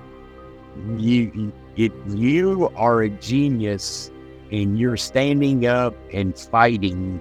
you 0.97 1.53
if 1.77 1.93
you 2.07 2.71
are 2.77 3.03
a 3.03 3.11
genius 3.11 4.13
and 4.53 4.79
you're 4.79 4.97
standing 4.97 5.67
up 5.67 5.95
and 6.13 6.39
fighting 6.39 7.21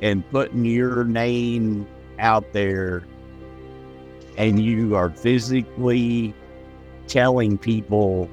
and 0.00 0.28
putting 0.30 0.64
your 0.64 1.04
name 1.04 1.86
out 2.18 2.52
there 2.52 3.04
and 4.36 4.60
you 4.60 4.94
are 4.96 5.10
physically 5.10 6.34
telling 7.06 7.58
people 7.58 8.28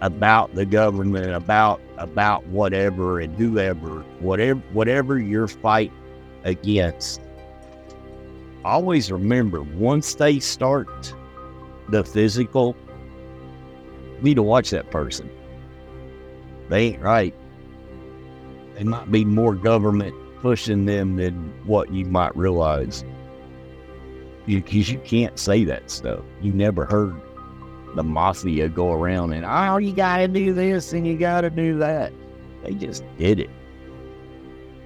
about 0.00 0.54
the 0.54 0.64
government 0.64 1.30
about 1.32 1.80
about 1.96 2.46
whatever 2.46 3.18
and 3.18 3.34
whoever 3.36 4.00
whatever 4.20 4.60
whatever 4.72 5.18
your 5.18 5.48
fight 5.48 5.92
against 6.44 7.20
always 8.64 9.10
remember 9.10 9.62
once 9.62 10.14
they 10.14 10.38
start 10.38 11.12
the 11.88 12.04
physical 12.04 12.76
you 14.18 14.24
need 14.24 14.34
to 14.34 14.42
watch 14.42 14.70
that 14.70 14.90
person. 14.90 15.30
They 16.68 16.88
ain't 16.88 17.02
right. 17.02 17.34
They 18.74 18.82
might 18.82 19.10
be 19.12 19.24
more 19.24 19.54
government 19.54 20.14
pushing 20.40 20.86
them 20.86 21.16
than 21.16 21.52
what 21.64 21.92
you 21.92 22.04
might 22.04 22.36
realize. 22.36 23.04
Because 24.48 24.90
you, 24.90 24.98
can't 25.00 25.38
say 25.38 25.64
that 25.64 25.90
stuff. 25.90 26.20
You 26.40 26.52
never 26.52 26.86
heard 26.86 27.20
the 27.94 28.02
mafia 28.02 28.70
go 28.70 28.92
around 28.92 29.34
and, 29.34 29.44
oh, 29.44 29.76
you 29.76 29.92
got 29.92 30.18
to 30.18 30.28
do 30.28 30.54
this 30.54 30.94
and 30.94 31.06
you 31.06 31.18
got 31.18 31.42
to 31.42 31.50
do 31.50 31.76
that. 31.78 32.12
They 32.64 32.72
just 32.72 33.04
did 33.18 33.40
it. 33.40 33.50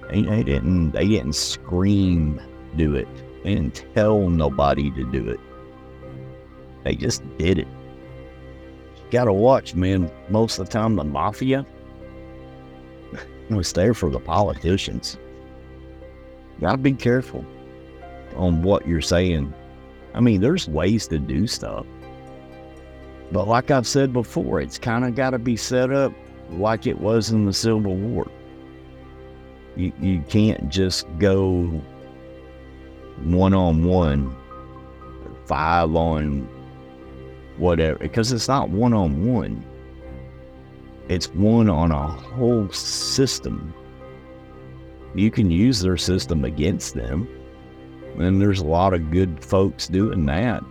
They, 0.09 0.21
they 0.23 0.43
didn't. 0.43 0.91
They 0.91 1.07
didn't 1.07 1.35
scream 1.35 2.41
do 2.75 2.95
it. 2.95 3.07
They 3.43 3.55
didn't 3.55 3.85
tell 3.93 4.29
nobody 4.29 4.91
to 4.91 5.03
do 5.05 5.29
it. 5.29 5.39
They 6.83 6.95
just 6.95 7.23
did 7.37 7.59
it 7.59 7.67
You 7.67 9.11
got 9.11 9.25
to 9.25 9.33
watch, 9.33 9.75
man. 9.75 10.11
Most 10.27 10.59
of 10.59 10.65
the 10.65 10.71
time, 10.73 10.97
the 10.97 11.05
mafia 11.05 11.65
was 13.49 13.71
there 13.71 13.93
for 13.93 14.09
the 14.09 14.19
politicians. 14.19 15.17
You 16.55 16.67
Got 16.67 16.71
to 16.73 16.77
be 16.79 16.91
careful 16.91 17.45
on 18.35 18.61
what 18.61 18.87
you're 18.87 19.01
saying. 19.01 19.53
I 20.13 20.19
mean, 20.19 20.41
there's 20.41 20.67
ways 20.67 21.07
to 21.07 21.19
do 21.19 21.47
stuff. 21.47 21.85
But 23.31 23.47
like 23.47 23.71
I've 23.71 23.87
said 23.87 24.13
before, 24.13 24.61
it's 24.61 24.77
kind 24.77 25.05
of 25.05 25.15
got 25.15 25.31
to 25.31 25.39
be 25.39 25.57
set 25.57 25.91
up 25.91 26.13
like 26.51 26.85
it 26.85 26.99
was 26.99 27.31
in 27.31 27.45
the 27.45 27.53
Civil 27.53 27.95
War. 27.95 28.29
You, 29.75 29.91
you 29.99 30.21
can't 30.29 30.69
just 30.69 31.07
go 31.17 31.63
one 33.23 33.53
on 33.53 33.83
one, 33.83 34.35
five 35.47 35.95
on 35.95 36.47
whatever, 37.57 37.97
because 37.99 38.31
it's 38.31 38.47
not 38.47 38.69
one 38.69 38.93
on 38.93 39.25
one. 39.25 39.65
It's 41.09 41.27
one 41.29 41.69
on 41.69 41.91
a 41.91 42.07
whole 42.07 42.69
system. 42.69 43.73
You 45.15 45.31
can 45.31 45.51
use 45.51 45.81
their 45.81 45.97
system 45.97 46.45
against 46.45 46.93
them. 46.93 47.27
And 48.17 48.41
there's 48.41 48.59
a 48.59 48.65
lot 48.65 48.93
of 48.93 49.11
good 49.11 49.43
folks 49.43 49.87
doing 49.87 50.25
that 50.27 50.63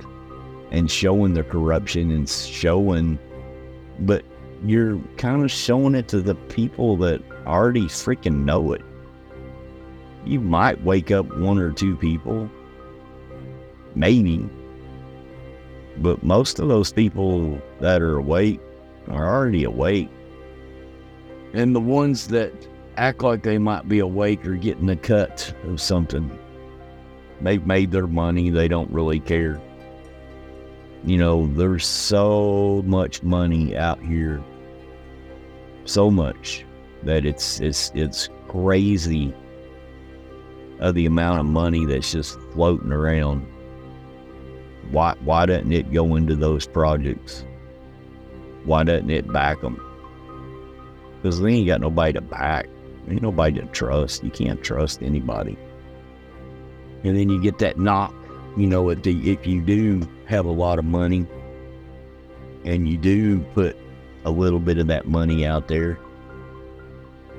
and 0.71 0.91
showing 0.91 1.35
the 1.35 1.43
corruption 1.43 2.11
and 2.11 2.29
showing, 2.29 3.19
but 4.01 4.25
you're 4.65 4.99
kind 5.17 5.43
of 5.43 5.51
showing 5.51 5.95
it 5.95 6.09
to 6.09 6.23
the 6.23 6.35
people 6.35 6.97
that 6.99 7.21
already 7.47 7.83
freaking 7.83 8.45
know 8.45 8.73
it. 8.73 8.83
You 10.25 10.41
might 10.41 10.83
wake 10.85 11.11
up 11.11 11.27
one 11.37 11.59
or 11.59 11.73
two 11.73 11.97
people, 11.97 12.49
maybe, 13.95 14.49
but 15.99 16.23
most 16.23 16.61
of 16.61 16.69
those 16.69 16.93
people 16.93 17.61
that 17.81 18.01
are 18.01 18.19
awake 18.19 18.61
are 19.09 19.29
already 19.29 19.65
awake. 19.65 20.09
And 21.53 21.75
the 21.75 21.81
ones 21.81 22.29
that 22.29 22.53
act 22.97 23.23
like 23.23 23.43
they 23.43 23.59
might 23.59 23.89
be 23.89 23.99
awake 23.99 24.47
are 24.47 24.55
getting 24.55 24.87
the 24.87 24.97
cut 24.97 25.53
of 25.65 25.81
something. 25.81 26.39
They've 27.43 27.67
made 27.67 27.91
their 27.91 28.07
money. 28.07 28.51
They 28.51 28.69
don't 28.69 28.91
really 28.91 29.21
care. 29.21 29.61
You 31.05 31.19
know, 31.19 31.47
there's 31.49 31.87
so 31.87 32.83
much 32.87 33.23
money 33.23 33.77
out 33.77 34.01
here. 34.01 34.43
So 35.85 36.11
much 36.11 36.65
that 37.03 37.27
it's 37.27 37.59
it's 37.59 37.91
it's 37.95 38.29
crazy 38.47 39.35
of 40.79 40.95
the 40.95 41.07
amount 41.07 41.41
of 41.41 41.47
money 41.47 41.85
that's 41.85 42.13
just 42.13 42.39
floating 42.53 42.93
around. 42.93 43.41
Why 44.93 45.15
why 45.25 45.47
doesn't 45.47 45.73
it 45.73 45.93
go 45.93 46.15
into 46.15 46.37
those 46.37 46.67
projects? 46.67 47.45
Why 48.65 48.85
doesn't 48.85 49.11
it 49.11 49.33
back 49.33 49.61
them? 49.61 49.81
Because 51.17 51.41
they 51.41 51.55
ain't 51.55 51.67
got 51.67 51.81
nobody 51.81 52.13
to 52.13 52.21
back. 52.21 52.69
Ain't 53.09 53.23
nobody 53.23 53.61
to 53.61 53.67
trust. 53.67 54.23
You 54.23 54.31
can't 54.31 54.63
trust 54.63 55.03
anybody. 55.03 55.59
And 57.05 57.17
then 57.17 57.29
you 57.29 57.41
get 57.41 57.59
that 57.59 57.79
knock, 57.79 58.15
you 58.57 58.67
know, 58.67 58.89
if, 58.91 59.03
the, 59.03 59.31
if 59.31 59.47
you 59.47 59.61
do 59.61 60.07
have 60.27 60.47
a 60.47 60.51
lot 60.51 60.79
of 60.79 60.85
money 60.85 61.27
and 62.65 62.89
you 62.89 62.97
do 62.97 63.41
put 63.55 63.77
a 64.25 64.31
little 64.31 64.61
bit 64.61 64.79
of 64.79 64.87
that 64.87 65.07
money 65.07 65.45
out 65.45 65.69
there, 65.69 65.99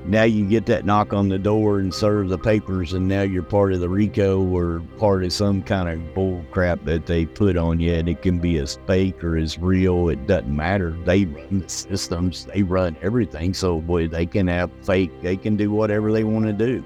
now 0.06 0.24
you 0.24 0.46
get 0.46 0.66
that 0.66 0.84
knock 0.84 1.14
on 1.14 1.30
the 1.30 1.38
door 1.38 1.78
and 1.78 1.92
serve 1.94 2.28
the 2.28 2.36
papers, 2.36 2.92
and 2.92 3.08
now 3.08 3.22
you're 3.22 3.42
part 3.42 3.72
of 3.72 3.80
the 3.80 3.88
RICO 3.88 4.42
or 4.46 4.82
part 4.98 5.24
of 5.24 5.32
some 5.32 5.62
kind 5.62 5.88
of 5.88 6.14
bull 6.14 6.44
crap 6.50 6.84
that 6.84 7.06
they 7.06 7.24
put 7.24 7.56
on 7.56 7.80
you, 7.80 7.94
and 7.94 8.06
it 8.06 8.20
can 8.20 8.38
be 8.38 8.58
as 8.58 8.78
fake 8.86 9.24
or 9.24 9.38
as 9.38 9.58
real. 9.58 10.10
It 10.10 10.26
doesn't 10.26 10.54
matter. 10.54 10.90
They 11.06 11.24
run 11.24 11.60
the 11.60 11.68
systems, 11.70 12.44
they 12.44 12.62
run 12.62 12.98
everything. 13.00 13.54
So, 13.54 13.80
boy, 13.80 14.08
they 14.08 14.26
can 14.26 14.46
have 14.48 14.70
fake, 14.82 15.10
they 15.22 15.38
can 15.38 15.56
do 15.56 15.70
whatever 15.70 16.12
they 16.12 16.24
want 16.24 16.44
to 16.46 16.52
do. 16.52 16.84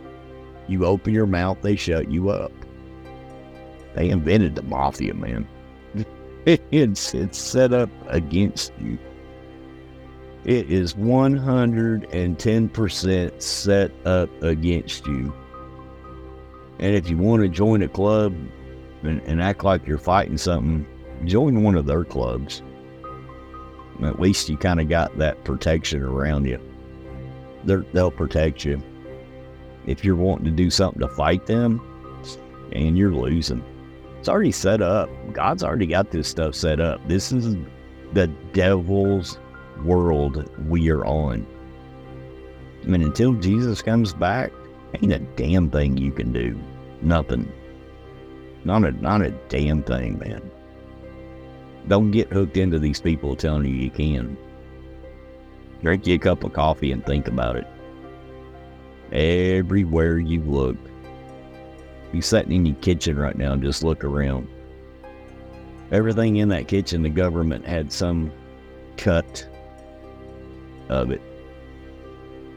You 0.68 0.84
open 0.84 1.12
your 1.12 1.26
mouth, 1.26 1.58
they 1.60 1.74
shut 1.74 2.08
you 2.08 2.30
up. 2.30 2.52
They 3.94 4.10
invented 4.10 4.54
the 4.54 4.62
mafia, 4.62 5.14
man. 5.14 5.48
it's 6.46 7.14
it's 7.14 7.38
set 7.38 7.72
up 7.72 7.88
against 8.06 8.72
you. 8.80 8.98
It 10.44 10.70
is 10.70 10.94
110% 10.94 13.42
set 13.42 13.90
up 14.06 14.30
against 14.42 15.06
you. 15.06 15.34
And 16.78 16.94
if 16.94 17.10
you 17.10 17.18
want 17.18 17.42
to 17.42 17.48
join 17.48 17.82
a 17.82 17.88
club 17.88 18.32
and, 19.02 19.20
and, 19.22 19.42
act 19.42 19.64
like 19.64 19.84
you're 19.86 19.98
fighting 19.98 20.38
something, 20.38 20.86
join 21.24 21.64
one 21.64 21.74
of 21.74 21.86
their 21.86 22.04
clubs. 22.04 22.62
At 24.02 24.20
least 24.20 24.48
you 24.48 24.56
kind 24.56 24.80
of 24.80 24.88
got 24.88 25.18
that 25.18 25.42
protection 25.44 26.02
around 26.02 26.46
you. 26.46 26.60
they 27.64 27.74
they'll 27.92 28.12
protect 28.12 28.64
you. 28.64 28.80
If 29.86 30.04
you're 30.04 30.14
wanting 30.14 30.44
to 30.44 30.52
do 30.52 30.70
something 30.70 31.00
to 31.00 31.08
fight 31.08 31.46
them, 31.46 31.80
and 32.72 32.96
you're 32.96 33.14
losing. 33.14 33.64
It's 34.18 34.28
already 34.28 34.52
set 34.52 34.82
up. 34.82 35.08
God's 35.32 35.62
already 35.62 35.86
got 35.86 36.10
this 36.10 36.28
stuff 36.28 36.54
set 36.54 36.80
up. 36.80 37.06
This 37.06 37.32
is 37.32 37.56
the 38.12 38.26
devil's 38.52 39.38
world 39.84 40.50
we 40.66 40.90
are 40.90 41.04
on. 41.04 41.46
I 42.82 42.86
mean, 42.86 43.02
until 43.02 43.34
Jesus 43.34 43.82
comes 43.82 44.12
back, 44.12 44.52
ain't 44.94 45.12
a 45.12 45.18
damn 45.18 45.70
thing 45.70 45.96
you 45.96 46.10
can 46.10 46.32
do. 46.32 46.58
Nothing. 47.02 47.52
Not 48.64 48.84
a 48.84 48.92
not 48.92 49.22
a 49.22 49.30
damn 49.48 49.82
thing, 49.82 50.18
man. 50.18 50.50
Don't 51.86 52.10
get 52.10 52.28
hooked 52.28 52.56
into 52.56 52.78
these 52.78 53.00
people 53.00 53.36
telling 53.36 53.64
you 53.64 53.74
you 53.74 53.90
can. 53.90 54.36
Drink 55.82 56.06
you 56.06 56.16
a 56.16 56.18
cup 56.18 56.44
of 56.44 56.52
coffee 56.52 56.92
and 56.92 57.04
think 57.06 57.28
about 57.28 57.56
it. 57.56 57.66
Everywhere 59.12 60.18
you 60.18 60.42
look. 60.42 60.76
You 62.12 62.22
sitting 62.22 62.52
in 62.52 62.66
your 62.66 62.76
kitchen 62.76 63.18
right 63.18 63.36
now 63.36 63.52
and 63.52 63.62
just 63.62 63.82
look 63.82 64.04
around. 64.04 64.48
Everything 65.90 66.36
in 66.36 66.48
that 66.48 66.68
kitchen, 66.68 67.02
the 67.02 67.08
government 67.08 67.66
had 67.66 67.92
some 67.92 68.32
cut 68.96 69.46
of 70.88 71.10
it. 71.10 71.22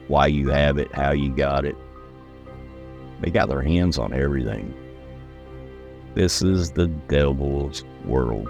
Why 0.08 0.28
you 0.28 0.50
have 0.50 0.78
it, 0.78 0.94
how 0.94 1.12
you 1.12 1.34
got 1.34 1.66
it. 1.66 1.76
They 3.22 3.30
got 3.30 3.50
their 3.50 3.62
hands 3.62 3.98
on 3.98 4.14
everything. 4.14 4.74
This 6.16 6.42
is 6.42 6.72
the 6.72 6.88
devil's 6.88 7.86
world. 8.04 8.50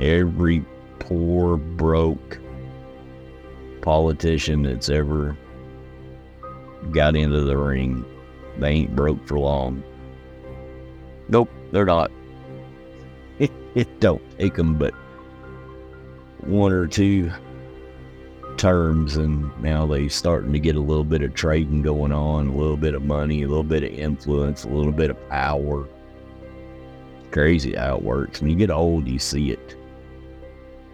Every 0.00 0.64
poor, 0.98 1.56
broke 1.56 2.38
politician 3.82 4.62
that's 4.62 4.88
ever 4.88 5.36
got 6.92 7.16
into 7.16 7.40
the 7.42 7.56
ring, 7.56 8.04
they 8.58 8.70
ain't 8.70 8.96
broke 8.96 9.26
for 9.26 9.38
long. 9.38 9.82
Nope, 11.28 11.50
they're 11.72 11.84
not. 11.84 12.10
It, 13.38 13.52
it 13.74 14.00
don't 14.00 14.22
take 14.38 14.54
them 14.54 14.76
but 14.76 14.94
one 16.40 16.72
or 16.72 16.86
two 16.86 17.30
terms, 18.56 19.16
and 19.16 19.50
now 19.62 19.86
they 19.86 20.08
starting 20.08 20.52
to 20.52 20.58
get 20.58 20.76
a 20.76 20.80
little 20.80 21.04
bit 21.04 21.22
of 21.22 21.34
trading 21.34 21.82
going 21.82 22.12
on, 22.12 22.48
a 22.48 22.56
little 22.56 22.76
bit 22.76 22.94
of 22.94 23.02
money, 23.02 23.42
a 23.42 23.48
little 23.48 23.62
bit 23.62 23.84
of 23.84 23.90
influence, 23.90 24.64
a 24.64 24.68
little 24.68 24.92
bit 24.92 25.10
of 25.10 25.28
power. 25.28 25.86
Crazy 27.30 27.74
how 27.74 27.96
it 27.96 28.02
works. 28.02 28.40
When 28.40 28.50
you 28.50 28.56
get 28.56 28.70
old, 28.70 29.06
you 29.06 29.18
see 29.18 29.50
it. 29.50 29.76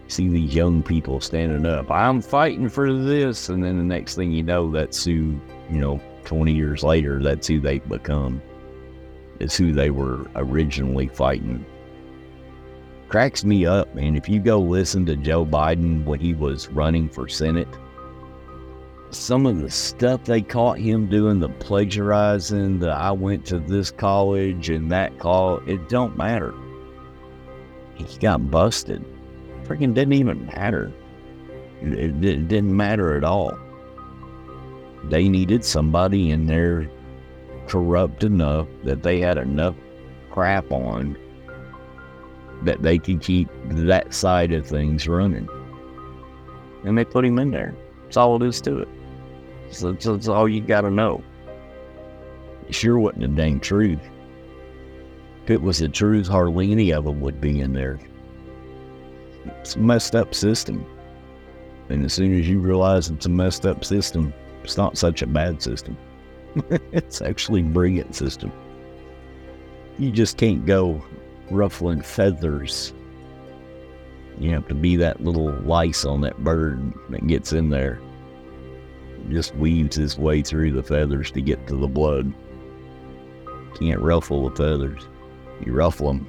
See 0.08 0.28
these 0.28 0.54
young 0.54 0.82
people 0.82 1.20
standing 1.20 1.64
up. 1.64 1.90
I'm 1.90 2.20
fighting 2.20 2.68
for 2.68 2.92
this, 2.92 3.48
and 3.48 3.64
then 3.64 3.78
the 3.78 3.84
next 3.84 4.16
thing 4.16 4.32
you 4.32 4.42
know, 4.42 4.70
that's 4.70 5.04
who 5.04 5.40
you 5.70 5.80
know. 5.80 6.00
Twenty 6.24 6.52
years 6.52 6.82
later, 6.82 7.22
that's 7.22 7.46
who 7.46 7.60
they 7.60 7.78
become. 7.78 8.40
It's 9.40 9.56
who 9.56 9.72
they 9.72 9.90
were 9.90 10.26
originally 10.34 11.08
fighting 11.08 11.64
cracks 13.14 13.44
me 13.44 13.64
up, 13.64 13.94
man. 13.94 14.16
If 14.16 14.28
you 14.28 14.40
go 14.40 14.58
listen 14.58 15.06
to 15.06 15.14
Joe 15.14 15.46
Biden 15.46 16.04
when 16.04 16.18
he 16.18 16.34
was 16.34 16.68
running 16.70 17.08
for 17.08 17.28
Senate, 17.28 17.68
some 19.10 19.46
of 19.46 19.60
the 19.60 19.70
stuff 19.70 20.24
they 20.24 20.42
caught 20.42 20.80
him 20.80 21.08
doing, 21.08 21.38
the 21.38 21.48
plagiarizing, 21.48 22.80
the 22.80 22.90
I 22.90 23.12
went 23.12 23.46
to 23.46 23.60
this 23.60 23.92
college 23.92 24.68
and 24.68 24.90
that 24.90 25.16
call, 25.20 25.58
it 25.68 25.88
don't 25.88 26.16
matter. 26.16 26.52
He 27.94 28.04
got 28.18 28.50
busted. 28.50 29.04
Freaking 29.62 29.94
didn't 29.94 30.14
even 30.14 30.46
matter. 30.46 30.92
It, 31.82 31.92
it, 31.92 32.24
it 32.24 32.48
didn't 32.48 32.76
matter 32.76 33.16
at 33.16 33.22
all. 33.22 33.56
They 35.10 35.28
needed 35.28 35.64
somebody 35.64 36.30
in 36.30 36.46
there 36.46 36.88
corrupt 37.66 38.24
enough 38.24 38.68
that 38.84 39.02
they 39.02 39.20
had 39.20 39.38
enough 39.38 39.74
crap 40.30 40.70
on 40.70 41.16
that 42.62 42.82
they 42.82 42.98
could 42.98 43.20
keep 43.20 43.48
that 43.68 44.14
side 44.14 44.52
of 44.52 44.66
things 44.66 45.06
running. 45.06 45.48
And 46.84 46.96
they 46.96 47.04
put 47.04 47.24
him 47.24 47.38
in 47.38 47.50
there. 47.50 47.74
That's 48.04 48.16
all 48.16 48.42
it 48.42 48.46
is 48.46 48.60
to 48.62 48.78
it. 48.78 48.88
So 49.70 49.92
that's, 49.92 50.28
all 50.28 50.48
you 50.48 50.60
got 50.60 50.82
to 50.82 50.90
know. 50.90 51.22
It 52.68 52.74
sure 52.74 52.98
wasn't 52.98 53.22
the 53.22 53.28
dang 53.28 53.60
truth. 53.60 54.00
If 55.44 55.50
it 55.50 55.62
was 55.62 55.78
the 55.78 55.88
truth, 55.88 56.26
hardly 56.26 56.72
any 56.72 56.92
of 56.92 57.04
them 57.04 57.20
would 57.20 57.40
be 57.40 57.60
in 57.60 57.72
there. 57.72 57.98
It's 59.60 59.76
a 59.76 59.78
messed 59.78 60.14
up 60.14 60.34
system. 60.34 60.86
And 61.90 62.04
as 62.04 62.14
soon 62.14 62.38
as 62.38 62.48
you 62.48 62.60
realize 62.60 63.10
it's 63.10 63.26
a 63.26 63.30
messed 63.30 63.66
up 63.66 63.84
system, 63.84 64.32
it's 64.64 64.76
not 64.76 64.96
such 64.96 65.22
a 65.22 65.26
bad 65.26 65.62
system. 65.62 65.96
it's 66.92 67.20
actually 67.20 67.60
a 67.60 67.64
brilliant 67.64 68.14
system. 68.14 68.50
You 69.98 70.10
just 70.10 70.38
can't 70.38 70.64
go 70.66 71.04
ruffling 71.50 72.00
feathers. 72.00 72.92
You 74.38 74.50
have 74.50 74.66
to 74.68 74.74
be 74.74 74.96
that 74.96 75.22
little 75.22 75.52
lice 75.60 76.04
on 76.04 76.20
that 76.22 76.42
bird 76.42 76.92
that 77.10 77.26
gets 77.26 77.52
in 77.52 77.70
there. 77.70 78.00
Just 79.28 79.54
weaves 79.56 79.96
his 79.96 80.18
way 80.18 80.42
through 80.42 80.72
the 80.72 80.82
feathers 80.82 81.30
to 81.32 81.40
get 81.40 81.66
to 81.68 81.76
the 81.76 81.86
blood. 81.86 82.32
Can't 83.78 84.00
ruffle 84.00 84.48
the 84.48 84.56
feathers. 84.56 85.06
You 85.64 85.72
ruffle 85.72 86.08
them. 86.08 86.28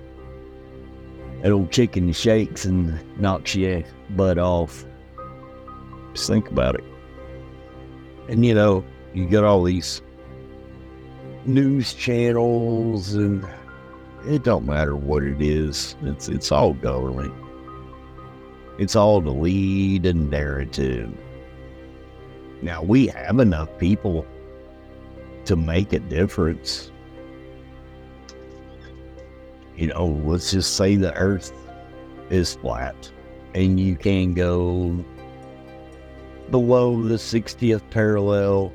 That 1.41 1.51
old 1.51 1.71
chicken 1.71 2.11
shakes 2.11 2.65
and 2.65 2.99
knocks 3.19 3.55
your 3.55 3.83
butt 4.11 4.37
off. 4.37 4.85
Just 6.13 6.27
think 6.27 6.49
about 6.49 6.75
it. 6.75 6.83
And 8.27 8.45
you 8.45 8.53
know, 8.53 8.83
you 9.13 9.25
get 9.25 9.43
all 9.43 9.63
these 9.63 10.01
news 11.45 11.93
channels 11.93 13.13
and 13.13 13.47
it 14.25 14.43
don't 14.43 14.65
matter 14.65 14.95
what 14.95 15.23
it 15.23 15.41
is. 15.41 15.95
It's 16.03 16.27
it's 16.27 16.51
all 16.51 16.73
government. 16.73 17.33
It's 18.79 18.95
all 18.95 19.21
the 19.21 19.31
lead 19.31 20.05
and 20.05 20.29
narrative. 20.29 21.13
Now 22.61 22.81
we 22.81 23.07
have 23.07 23.39
enough 23.39 23.69
people 23.77 24.25
to 25.45 25.55
make 25.55 25.93
a 25.93 25.99
difference. 25.99 26.91
You 29.77 29.87
know, 29.87 30.07
let's 30.25 30.51
just 30.51 30.75
say 30.75 30.95
the 30.95 31.13
earth 31.13 31.53
is 32.29 32.55
flat 32.55 33.11
and 33.53 33.79
you 33.79 33.95
can 33.95 34.33
go 34.33 35.03
below 36.51 37.01
the 37.01 37.15
60th 37.15 37.89
parallel 37.89 38.71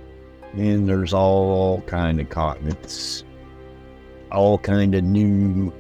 and 0.55 0.89
there's 0.89 1.13
all 1.13 1.81
kind 1.83 2.21
of 2.21 2.29
continents 2.29 3.25
all 4.33 4.59
kind 4.59 4.95
of 4.95 5.05
new 5.05 5.73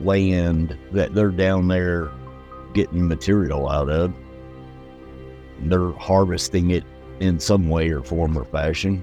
land 0.00 0.76
that 0.92 1.14
they're 1.14 1.30
down 1.30 1.68
there 1.68 2.10
getting 2.72 3.06
material 3.06 3.68
out 3.68 3.90
of. 3.90 4.12
They're 5.62 5.92
harvesting 5.92 6.70
it 6.70 6.84
in 7.20 7.38
some 7.38 7.68
way 7.68 7.90
or 7.90 8.02
form 8.02 8.38
or 8.38 8.44
fashion. 8.46 9.02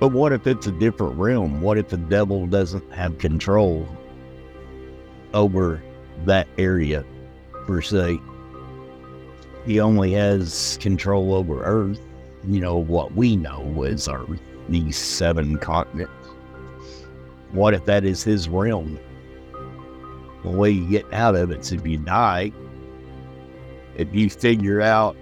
But 0.00 0.08
what 0.08 0.32
if 0.32 0.46
it's 0.46 0.66
a 0.66 0.72
different 0.72 1.16
realm? 1.16 1.60
What 1.60 1.78
if 1.78 1.88
the 1.88 1.96
devil 1.96 2.46
doesn't 2.46 2.92
have 2.92 3.18
control 3.18 3.86
over 5.34 5.82
that 6.24 6.48
area 6.58 7.04
per 7.66 7.80
se? 7.82 8.18
He 9.64 9.78
only 9.80 10.12
has 10.12 10.78
control 10.80 11.34
over 11.34 11.62
Earth, 11.62 12.00
you 12.44 12.60
know, 12.60 12.76
what 12.76 13.14
we 13.14 13.36
know 13.36 13.84
is 13.84 14.08
Earth, 14.08 14.40
these 14.68 14.96
seven 14.96 15.58
continents. 15.58 16.12
What 17.52 17.74
if 17.74 17.84
that 17.84 18.04
is 18.04 18.24
his 18.24 18.48
realm? 18.48 18.98
The 20.42 20.50
way 20.50 20.70
you 20.70 20.88
get 20.88 21.12
out 21.12 21.36
of 21.36 21.50
it 21.50 21.60
is 21.60 21.72
if 21.72 21.86
you 21.86 21.98
die. 21.98 22.50
If 23.94 24.12
you 24.12 24.28
figure 24.30 24.80
out 24.80 25.16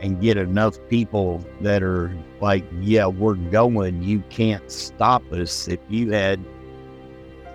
and 0.00 0.20
get 0.20 0.36
enough 0.36 0.76
people 0.88 1.44
that 1.60 1.82
are 1.82 2.16
like, 2.40 2.64
yeah, 2.80 3.06
we're 3.06 3.34
going, 3.34 4.02
you 4.02 4.22
can't 4.30 4.68
stop 4.70 5.22
us. 5.32 5.68
If 5.68 5.78
you 5.88 6.10
had 6.10 6.44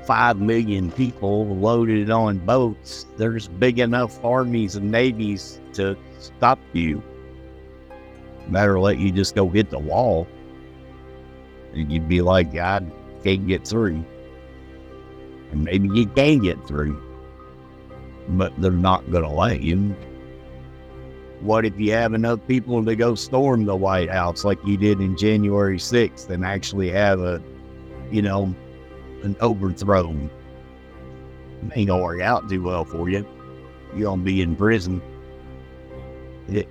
five 0.05 0.39
million 0.39 0.91
people 0.91 1.47
loaded 1.57 2.09
on 2.09 2.37
boats, 2.39 3.05
there's 3.17 3.47
big 3.47 3.79
enough 3.79 4.23
armies 4.23 4.75
and 4.75 4.89
navies 4.91 5.59
to 5.79 5.97
stop 6.19 6.59
you. 6.73 7.01
Better 8.49 8.79
let 8.79 8.97
you 8.97 9.11
just 9.11 9.35
go 9.35 9.49
hit 9.49 9.69
the 9.69 9.79
wall. 9.79 10.27
And 11.73 11.91
you'd 11.91 12.07
be 12.07 12.21
like, 12.21 12.53
God 12.53 12.91
can't 13.23 13.47
get 13.47 13.67
through. 13.67 14.03
And 15.51 15.63
maybe 15.63 15.89
you 15.93 16.05
can 16.07 16.39
get 16.39 16.67
through. 16.67 17.01
But 18.29 18.59
they're 18.61 18.71
not 18.71 19.09
gonna 19.11 19.31
let 19.31 19.61
you. 19.61 19.95
What 21.41 21.65
if 21.65 21.79
you 21.79 21.93
have 21.93 22.13
enough 22.13 22.39
people 22.47 22.83
to 22.83 22.95
go 22.95 23.15
storm 23.15 23.65
the 23.65 23.75
White 23.75 24.09
House 24.09 24.43
like 24.43 24.59
you 24.65 24.77
did 24.77 24.99
in 24.99 25.15
January 25.15 25.77
6th 25.77 26.29
and 26.29 26.43
actually 26.43 26.89
have 26.89 27.21
a, 27.21 27.41
you 28.11 28.21
know, 28.21 28.53
an 29.23 29.35
overthrow? 29.39 30.15
Ain't 31.73 31.87
gonna 31.87 32.03
work 32.03 32.21
out 32.21 32.49
too 32.49 32.63
well 32.63 32.83
for 32.85 33.09
you. 33.09 33.25
You're 33.95 34.09
gonna 34.09 34.21
be 34.21 34.41
in 34.41 34.55
prison. 34.55 35.01
It 36.51 36.67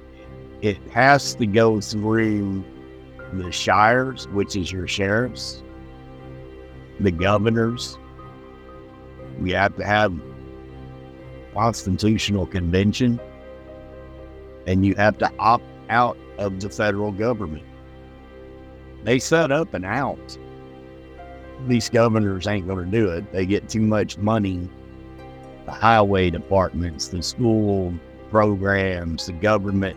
it 0.60 0.76
has 0.90 1.34
to 1.36 1.46
go 1.46 1.80
through 1.80 2.64
the 3.32 3.52
shires, 3.52 4.26
which 4.28 4.56
is 4.56 4.72
your 4.72 4.88
sheriffs, 4.88 5.62
the 7.00 7.12
governors. 7.12 7.98
We 9.38 9.52
have 9.52 9.76
to 9.76 9.84
have 9.84 10.12
constitutional 11.54 12.46
convention 12.46 13.20
and 14.66 14.84
you 14.84 14.94
have 14.96 15.16
to 15.18 15.32
opt 15.38 15.64
out 15.88 16.16
of 16.38 16.60
the 16.60 16.68
federal 16.68 17.12
government. 17.12 17.64
They 19.04 19.18
set 19.18 19.50
up 19.50 19.74
and 19.74 19.84
out. 19.84 20.38
These 21.66 21.88
governors 21.88 22.46
ain't 22.46 22.66
going 22.66 22.84
to 22.84 22.90
do 22.90 23.08
it. 23.10 23.32
They 23.32 23.46
get 23.46 23.68
too 23.68 23.80
much 23.80 24.18
money. 24.18 24.68
The 25.64 25.72
highway 25.72 26.30
departments, 26.30 27.08
the 27.08 27.22
school 27.22 27.94
programs, 28.30 29.26
the 29.26 29.32
government 29.32 29.96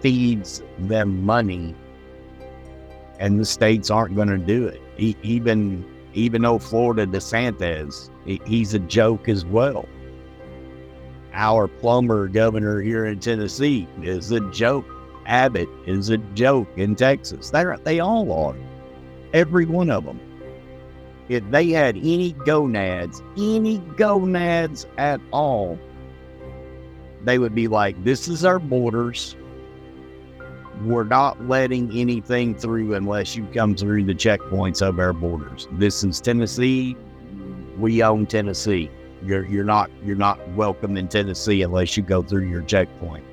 feeds 0.00 0.62
them 0.78 1.24
money, 1.24 1.74
and 3.18 3.38
the 3.38 3.44
states 3.44 3.90
aren't 3.90 4.16
going 4.16 4.28
to 4.28 4.38
do 4.38 4.66
it. 4.66 4.80
He, 4.96 5.16
even 5.22 5.84
even 6.12 6.42
though 6.42 6.58
Florida 6.58 7.06
DeSantis, 7.06 8.10
he, 8.24 8.40
he's 8.44 8.74
a 8.74 8.80
joke 8.80 9.28
as 9.28 9.44
well 9.44 9.86
our 11.32 11.68
plumber 11.68 12.28
governor 12.28 12.80
here 12.80 13.06
in 13.06 13.20
Tennessee 13.20 13.86
is 14.02 14.30
a 14.32 14.40
joke. 14.50 14.86
Abbott 15.26 15.68
is 15.86 16.10
a 16.10 16.18
joke 16.18 16.68
in 16.76 16.96
Texas. 16.96 17.50
They're, 17.50 17.78
they 17.84 18.00
all 18.00 18.32
are. 18.32 18.56
Every 19.32 19.64
one 19.64 19.90
of 19.90 20.04
them. 20.04 20.20
If 21.28 21.48
they 21.50 21.68
had 21.68 21.96
any 21.96 22.32
gonads, 22.32 23.22
any 23.38 23.78
gonads 23.96 24.86
at 24.98 25.20
all, 25.30 25.78
they 27.24 27.38
would 27.38 27.54
be 27.54 27.68
like, 27.68 28.02
this 28.04 28.28
is 28.28 28.44
our 28.44 28.58
borders. 28.58 29.36
We're 30.84 31.04
not 31.04 31.46
letting 31.46 31.90
anything 31.96 32.54
through 32.54 32.94
unless 32.94 33.36
you 33.36 33.46
come 33.52 33.74
through 33.74 34.04
the 34.04 34.14
checkpoints 34.14 34.80
of 34.80 34.98
our 34.98 35.12
borders. 35.12 35.68
This 35.72 36.02
is 36.02 36.20
Tennessee. 36.20 36.96
We 37.78 38.02
own 38.02 38.26
Tennessee. 38.26 38.90
You're 39.22 39.44
you're 39.44 39.64
not 39.64 39.90
you're 40.02 40.16
not 40.16 40.46
welcome 40.50 40.96
in 40.96 41.08
Tennessee 41.08 41.60
unless 41.60 41.96
you 41.96 42.02
go 42.02 42.22
through 42.22 42.48
your 42.48 42.62
checkpoint. 42.62 43.24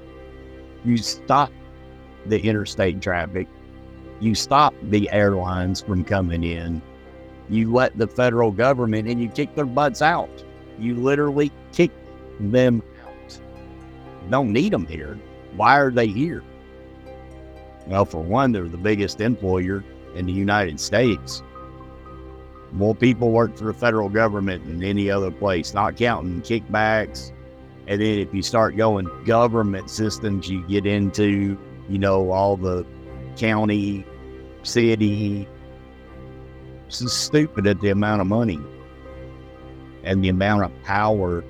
You 0.84 0.98
stop 0.98 1.52
the 2.26 2.40
interstate 2.42 3.02
traffic. 3.02 3.48
You 4.20 4.36
stop 4.36 4.74
the 4.84 5.10
airlines 5.12 5.82
from 5.82 6.04
coming 6.04 6.44
in. 6.44 6.82
You 7.50 7.72
let 7.72 7.98
the 7.98 8.08
federal 8.08 8.52
government 8.52 9.08
and 9.08 9.22
you 9.22 9.30
kick 9.30 9.56
their 9.56 9.66
butts 9.66 10.02
out. 10.02 10.44
You 10.78 10.96
literally 10.96 11.52
kick 11.72 11.92
them. 12.40 12.84
Don't 14.30 14.52
need 14.52 14.74
them 14.74 14.86
here. 14.86 15.20
Why 15.56 15.78
are 15.80 15.92
they 15.92 16.08
here? 16.08 16.44
Well, 17.88 18.06
for 18.06 18.22
one, 18.22 18.52
they're 18.52 18.68
the 18.68 18.78
biggest 18.78 19.22
employer 19.22 19.84
in 20.16 20.26
the 20.26 20.34
United 20.34 20.80
States. 20.80 21.42
More 22.72 22.94
people 22.94 23.32
work 23.32 23.56
for 23.56 23.66
the 23.66 23.74
federal 23.74 24.10
government 24.10 24.66
than 24.66 24.84
any 24.84 25.10
other 25.10 25.32
place, 25.32 25.74
not 25.74 25.96
counting 25.96 26.42
kickbacks. 26.42 27.32
And 27.88 28.02
then 28.02 28.20
if 28.20 28.34
you 28.34 28.42
start 28.42 28.76
going 28.76 29.08
government 29.24 29.90
systems, 29.90 30.50
you 30.50 30.68
get 30.68 30.86
into, 30.86 31.58
you 31.88 31.98
know, 31.98 32.32
all 32.32 32.58
the 32.58 32.86
county, 33.38 34.06
city. 34.64 35.48
It's 36.88 37.12
stupid 37.12 37.68
at 37.68 37.80
the 37.80 37.90
amount 37.90 38.22
of 38.22 38.28
money 38.28 38.60
and 40.04 40.24
the 40.24 40.30
amount 40.30 40.64
of 40.64 40.84
power. 40.84 41.44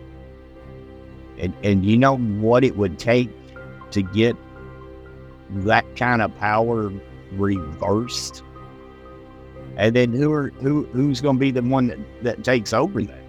And, 1.38 1.54
and 1.64 1.86
you 1.86 1.98
know 1.98 2.18
what 2.18 2.64
it 2.64 2.78
would 2.78 2.98
take 2.98 3.30
to 3.92 4.02
get 4.02 4.36
that 5.50 5.96
kind 5.96 6.22
of 6.22 6.36
power 6.38 6.92
reversed? 7.34 8.44
and 9.78 9.96
then 9.96 10.12
who 10.12 10.34
are 10.34 10.50
who 10.50 10.86
who's 10.92 11.22
going 11.22 11.36
to 11.36 11.40
be 11.40 11.52
the 11.52 11.62
one 11.62 11.88
that, 11.88 12.00
that 12.24 12.44
takes 12.44 12.74
over 12.74 13.02
that? 13.04 13.24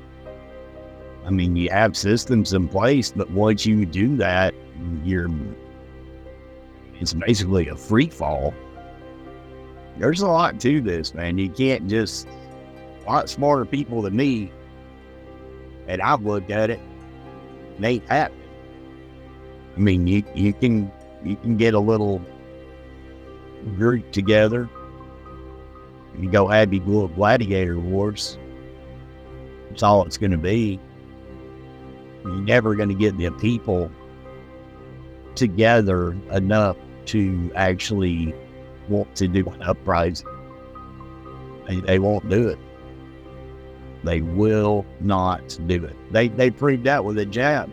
I 1.24 1.30
mean, 1.30 1.54
you 1.56 1.68
have 1.70 1.96
systems 1.96 2.54
in 2.54 2.68
place, 2.68 3.12
but 3.14 3.30
once 3.30 3.66
you 3.66 3.84
do 3.84 4.16
that, 4.16 4.54
you're 5.04 5.30
it's 6.98 7.12
basically 7.12 7.68
a 7.68 7.76
free 7.76 8.08
fall. 8.08 8.54
There's 9.98 10.22
a 10.22 10.26
lot 10.26 10.58
to 10.60 10.80
this, 10.80 11.12
man. 11.14 11.38
You 11.38 11.50
can't 11.50 11.86
just 11.86 12.26
a 12.26 13.04
lot 13.06 13.28
smarter 13.28 13.66
people 13.66 14.00
than 14.00 14.16
me, 14.16 14.50
and 15.86 16.00
I've 16.00 16.22
looked 16.22 16.50
at 16.50 16.70
it. 16.70 16.80
Ain't 17.82 18.08
happening. 18.08 18.48
I 19.76 19.80
mean, 19.80 20.06
you 20.06 20.24
you 20.34 20.52
can 20.52 20.90
you 21.24 21.36
can 21.36 21.56
get 21.56 21.74
a 21.74 21.78
little 21.78 22.20
group 23.76 24.10
together 24.12 24.68
you 26.20 26.30
go 26.30 26.50
Abbey 26.50 26.80
Glue 26.80 27.08
Gladiator 27.08 27.78
Wars. 27.78 28.38
That's 29.68 29.82
all 29.82 30.04
it's 30.04 30.18
going 30.18 30.32
to 30.32 30.38
be. 30.38 30.80
You're 32.24 32.40
never 32.40 32.74
going 32.74 32.88
to 32.88 32.94
get 32.94 33.16
the 33.16 33.30
people 33.32 33.90
together 35.34 36.16
enough 36.32 36.76
to 37.06 37.52
actually 37.54 38.34
want 38.88 39.14
to 39.16 39.28
do 39.28 39.46
an 39.46 39.62
uprising. 39.62 40.26
They, 41.68 41.80
they 41.80 41.98
won't 42.00 42.28
do 42.28 42.48
it. 42.48 42.58
They 44.02 44.20
will 44.20 44.84
not 45.00 45.58
do 45.66 45.84
it. 45.84 45.96
They 46.12 46.28
they 46.28 46.50
proved 46.50 46.84
that 46.84 47.04
with 47.04 47.18
a 47.18 47.26
jab. 47.26 47.70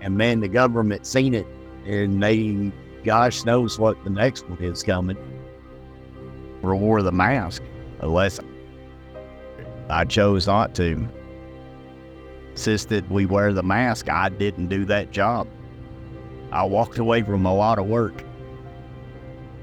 And 0.00 0.16
man, 0.16 0.40
the 0.40 0.48
government 0.48 1.06
seen 1.06 1.34
it, 1.34 1.46
and 1.84 2.22
they, 2.22 2.72
gosh 3.04 3.44
knows 3.44 3.78
what 3.78 4.02
the 4.04 4.10
next 4.10 4.48
one 4.48 4.62
is 4.62 4.82
coming 4.82 5.16
or 6.62 6.74
wore 6.76 7.02
the 7.02 7.12
mask 7.12 7.62
unless 8.00 8.40
I 9.88 10.04
chose 10.04 10.46
not 10.46 10.74
to. 10.76 11.08
Insisted 12.50 13.08
we 13.10 13.26
wear 13.26 13.52
the 13.52 13.62
mask. 13.62 14.08
I 14.10 14.28
didn't 14.28 14.68
do 14.68 14.84
that 14.86 15.10
job. 15.10 15.48
I 16.50 16.64
walked 16.64 16.98
away 16.98 17.22
from 17.22 17.46
a 17.46 17.54
lot 17.54 17.78
of 17.78 17.86
work, 17.86 18.24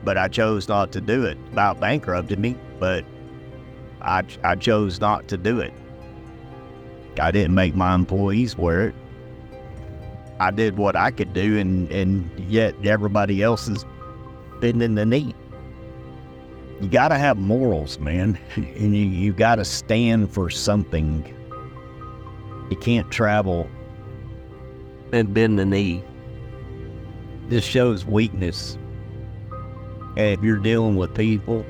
but 0.04 0.18
I 0.18 0.28
chose 0.28 0.68
not 0.68 0.92
to 0.94 1.02
do 1.02 1.26
it. 1.26 1.38
About 1.52 1.80
bankrupted 1.80 2.40
me, 2.40 2.56
but 2.80 3.04
I, 4.02 4.24
I 4.44 4.56
chose 4.56 5.00
not 5.00 5.28
to 5.30 5.38
do 5.38 5.60
it. 5.60 5.74
I 7.20 7.32
didn't 7.32 7.56
make 7.56 7.76
my 7.76 7.96
employees 7.96 8.58
wear 8.58 8.90
it. 8.90 8.96
I 10.40 10.52
did 10.52 10.78
what 10.78 10.96
I 10.96 11.12
could 11.12 11.34
do, 11.34 11.58
and, 11.58 11.90
and 11.92 12.30
yet 12.50 12.76
everybody 12.86 13.42
else 13.42 13.68
is 13.68 13.86
bending 14.60 14.96
the 14.96 15.06
knee. 15.06 15.34
you 16.82 16.90
got 16.90 17.10
to 17.10 17.18
have 17.18 17.38
morals, 17.38 18.00
man, 18.00 18.38
and 18.56 18.96
you, 18.96 19.06
you 19.06 19.34
got 19.34 19.56
to 19.56 19.66
stand 19.66 20.34
for 20.34 20.50
something. 20.50 21.32
You 22.70 22.78
can't 22.78 23.10
travel 23.12 23.70
and 25.14 25.34
bend 25.34 25.60
the 25.60 25.66
knee. 25.66 26.04
This 27.48 27.64
shows 27.64 28.06
weakness. 28.06 28.78
And 30.18 30.38
if 30.38 30.42
you're 30.42 30.58
dealing 30.58 30.96
with 30.96 31.14
people, 31.14 31.66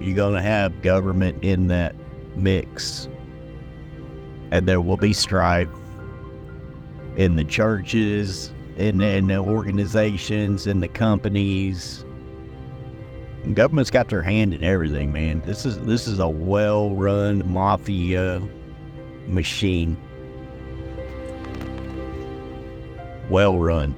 you're 0.00 0.16
going 0.16 0.34
to 0.34 0.42
have 0.42 0.82
government 0.82 1.42
in 1.42 1.68
that 1.68 1.94
mix. 2.36 3.08
And 4.50 4.68
there 4.68 4.80
will 4.80 4.96
be 4.98 5.12
strife 5.12 5.68
in 7.16 7.36
the 7.36 7.44
churches, 7.44 8.52
in, 8.76 9.00
in 9.00 9.26
the 9.26 9.38
organizations, 9.38 10.66
in 10.66 10.80
the 10.80 10.88
companies. 10.88 12.04
And 13.44 13.56
government's 13.56 13.90
got 13.90 14.08
their 14.08 14.22
hand 14.22 14.54
in 14.54 14.62
everything, 14.62 15.12
man. 15.12 15.42
This 15.44 15.66
is 15.66 15.78
this 15.80 16.06
is 16.06 16.20
a 16.20 16.28
well-run 16.28 17.42
mafia 17.52 18.40
machine. 19.26 19.96
Well 23.28 23.58
run. 23.58 23.94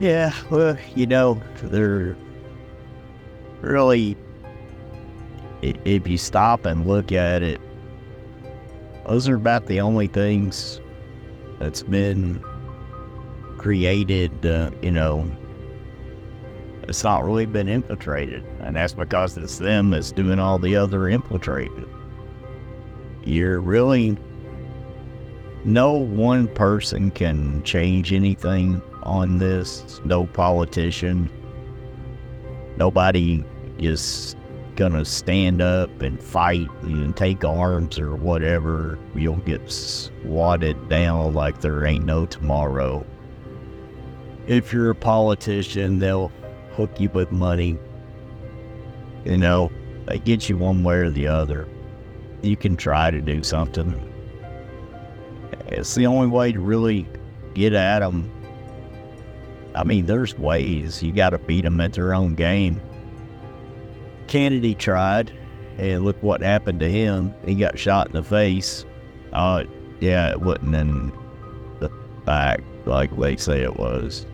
Yeah, 0.00 0.32
well, 0.48 0.78
you 0.94 1.06
know, 1.06 1.42
they're 1.62 2.16
really, 3.60 4.16
if 5.60 6.06
you 6.06 6.16
stop 6.16 6.66
and 6.66 6.86
look 6.86 7.10
at 7.10 7.42
it, 7.42 7.60
those 9.08 9.26
are 9.26 9.36
about 9.36 9.66
the 9.66 9.80
only 9.80 10.06
things 10.06 10.82
that's 11.58 11.82
been 11.82 12.42
created, 13.56 14.44
uh, 14.44 14.70
you 14.82 14.90
know, 14.90 15.28
it's 16.82 17.02
not 17.02 17.24
really 17.24 17.46
been 17.46 17.68
infiltrated. 17.68 18.44
And 18.60 18.76
that's 18.76 18.92
because 18.92 19.36
it's 19.38 19.58
them 19.58 19.90
that's 19.90 20.12
doing 20.12 20.38
all 20.38 20.58
the 20.58 20.76
other 20.76 21.08
infiltrating. 21.08 21.88
You're 23.24 23.60
really, 23.60 24.16
no 25.64 25.92
one 25.92 26.46
person 26.48 27.10
can 27.10 27.62
change 27.62 28.12
anything 28.12 28.82
on 29.04 29.38
this, 29.38 30.02
no 30.04 30.26
politician. 30.26 31.30
Nobody 32.76 33.42
is 33.78 34.36
gonna 34.78 35.04
stand 35.04 35.60
up 35.60 36.00
and 36.02 36.22
fight 36.22 36.70
and 36.82 37.16
take 37.16 37.44
arms 37.44 37.98
or 37.98 38.14
whatever. 38.14 38.96
You'll 39.12 39.36
get 39.38 39.68
swatted 39.68 40.88
down 40.88 41.34
like 41.34 41.60
there 41.60 41.84
ain't 41.84 42.04
no 42.04 42.26
tomorrow. 42.26 43.04
If 44.46 44.72
you're 44.72 44.90
a 44.90 44.94
politician, 44.94 45.98
they'll 45.98 46.30
hook 46.76 47.00
you 47.00 47.10
with 47.10 47.32
money. 47.32 47.76
You 49.24 49.36
know, 49.36 49.72
they 50.06 50.20
get 50.20 50.48
you 50.48 50.56
one 50.56 50.84
way 50.84 50.98
or 50.98 51.10
the 51.10 51.26
other. 51.26 51.68
You 52.42 52.56
can 52.56 52.76
try 52.76 53.10
to 53.10 53.20
do 53.20 53.42
something. 53.42 53.92
It's 55.66 55.96
the 55.96 56.06
only 56.06 56.28
way 56.28 56.52
to 56.52 56.60
really 56.60 57.04
get 57.52 57.72
at 57.72 57.98
them 57.98 58.30
I 59.74 59.84
mean, 59.84 60.06
there's 60.06 60.38
ways. 60.38 61.02
You 61.02 61.12
got 61.12 61.30
to 61.30 61.38
beat 61.38 61.62
them 61.62 61.80
at 61.80 61.92
their 61.92 62.14
own 62.14 62.34
game. 62.34 62.80
Kennedy 64.28 64.74
tried, 64.74 65.32
and 65.78 66.04
look 66.04 66.22
what 66.22 66.42
happened 66.42 66.80
to 66.80 66.90
him. 66.90 67.34
He 67.44 67.54
got 67.54 67.78
shot 67.78 68.06
in 68.06 68.12
the 68.12 68.22
face. 68.22 68.84
Uh, 69.32 69.64
yeah, 70.00 70.30
it 70.30 70.40
wasn't 70.40 70.74
in 70.74 71.12
the 71.80 71.88
back 72.24 72.62
like 72.84 73.16
they 73.16 73.36
say 73.36 73.62
it 73.62 73.76
was. 73.76 74.26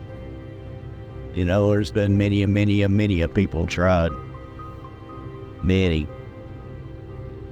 You 1.33 1.45
know, 1.45 1.69
there's 1.69 1.91
been 1.91 2.17
many 2.17 2.43
and 2.43 2.53
many 2.53 2.81
and 2.81 2.95
many 2.95 3.21
of 3.21 3.33
people 3.33 3.67
tried. 3.67 4.11
Many. 5.63 6.07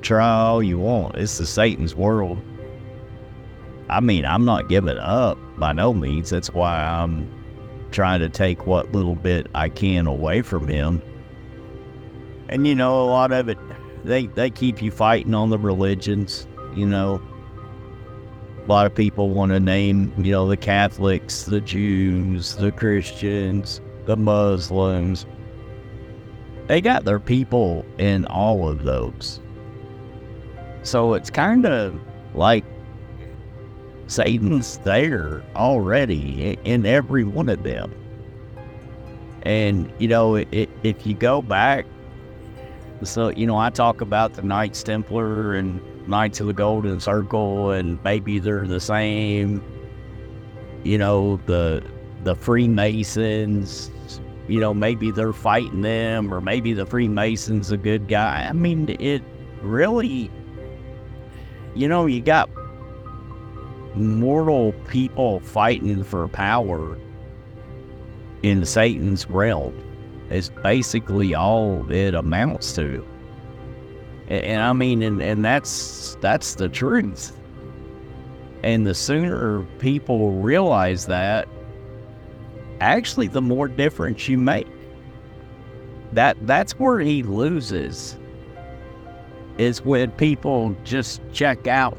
Try 0.02 0.30
all 0.30 0.62
you 0.62 0.80
want. 0.80 1.16
It's 1.16 1.38
the 1.38 1.46
Satan's 1.46 1.96
world. 1.96 2.42
I 3.90 4.00
mean, 4.00 4.26
I'm 4.26 4.46
not 4.46 4.70
giving 4.70 4.98
up 4.98 5.38
by 5.58 5.74
no 5.74 5.94
means. 5.94 6.30
That's 6.30 6.54
why 6.54 6.84
I'm 6.84 7.30
trying 7.92 8.22
to 8.22 8.30
take 8.30 8.66
what 8.66 8.92
little 8.92 9.16
bit 9.16 9.48
I 9.54 9.70
can 9.70 10.08
away 10.08 10.42
from 10.42 10.68
him. 10.68 11.02
And 12.54 12.68
you 12.68 12.76
know, 12.76 13.02
a 13.02 13.08
lot 13.10 13.32
of 13.32 13.50
it, 13.50 13.58
they 14.06 14.28
they 14.28 14.52
keep 14.52 14.80
you 14.80 14.92
fighting 14.92 15.34
on 15.34 15.50
the 15.50 15.58
religions. 15.58 16.46
You 16.76 16.86
know, 16.86 17.20
a 18.64 18.68
lot 18.68 18.86
of 18.86 18.94
people 18.94 19.32
want 19.32 19.52
to 19.54 19.60
name, 19.60 20.14
you 20.20 20.34
know, 20.34 20.48
the 20.48 20.56
Catholics, 20.56 21.46
the 21.46 21.60
Jews, 21.60 22.56
the 22.56 22.72
Christians, 22.72 23.82
the 24.06 24.16
Muslims. 24.16 25.26
They 26.68 26.80
got 26.80 27.06
their 27.06 27.20
people 27.20 27.84
in 27.98 28.26
all 28.28 28.70
of 28.70 28.84
those. 28.84 29.42
So 30.84 31.16
it's 31.16 31.32
kind 31.32 31.66
of 31.66 32.00
like 32.36 32.64
Satan's 34.06 34.78
there 34.80 35.44
already 35.56 36.56
in 36.66 36.86
every 36.86 37.24
one 37.24 37.50
of 37.50 37.64
them. 37.64 37.96
And, 39.42 39.92
you 39.98 40.08
know, 40.08 40.36
it, 40.36 40.70
if 40.84 41.08
you 41.08 41.16
go 41.16 41.42
back, 41.42 41.86
so, 43.06 43.30
you 43.30 43.46
know, 43.46 43.58
I 43.58 43.70
talk 43.70 44.02
about 44.02 44.34
the 44.34 44.42
Knights 44.42 44.84
Templar 44.84 45.54
and 45.54 45.82
Knights 46.08 46.40
of 46.40 46.48
the 46.48 46.54
Golden 46.54 47.00
Circle, 47.00 47.72
and 47.72 48.02
maybe 48.04 48.40
they're 48.40 48.68
the 48.68 48.80
same. 48.80 49.64
You 50.84 50.98
know, 50.98 51.38
the 51.46 51.84
the 52.24 52.36
Freemasons, 52.36 53.92
you 54.48 54.60
know, 54.60 54.74
maybe 54.74 55.12
they're 55.12 55.34
fighting 55.34 55.82
them, 55.82 56.34
or 56.34 56.42
maybe 56.42 56.74
the 56.74 56.86
Freemasons 56.86 57.72
a 57.72 57.78
good 57.78 58.08
guy. 58.08 58.48
I 58.50 58.54
mean, 58.54 58.96
it 59.00 59.22
really, 59.62 60.30
you 61.76 61.88
know, 61.88 62.06
you 62.06 62.22
got 62.22 62.50
mortal 63.96 64.74
people 64.88 65.40
fighting 65.42 66.04
for 66.04 66.28
power 66.28 66.98
in 68.42 68.66
Satan's 68.66 69.30
realm 69.30 69.74
is 70.34 70.50
basically 70.50 71.36
all 71.36 71.90
it 71.92 72.16
amounts 72.16 72.74
to. 72.74 73.06
And, 74.28 74.44
and 74.44 74.62
I 74.62 74.74
mean, 74.74 75.02
and, 75.04 75.22
and 75.22 75.46
that's 75.46 76.18
that's 76.22 76.56
the 76.56 76.68
truth. 76.68 77.38
And 78.64 78.88
the 78.88 78.96
sooner 78.96 79.62
people 79.80 80.32
realize 80.32 81.06
that, 81.08 81.48
actually, 82.80 83.28
the 83.28 83.42
more 83.42 83.68
difference 83.68 84.28
you 84.28 84.38
make. 84.38 84.68
That 86.14 86.38
that's 86.48 86.74
where 86.80 87.00
he 87.00 87.24
loses. 87.24 88.18
Is 89.58 89.84
when 89.86 90.12
people 90.12 90.76
just 90.84 91.22
check 91.32 91.68
out 91.68 91.98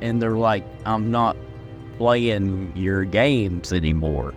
and 0.00 0.22
they're 0.22 0.36
like, 0.36 0.64
I'm 0.86 1.10
not 1.10 1.36
playing 1.98 2.72
your 2.76 3.04
games 3.04 3.72
anymore. 3.72 4.34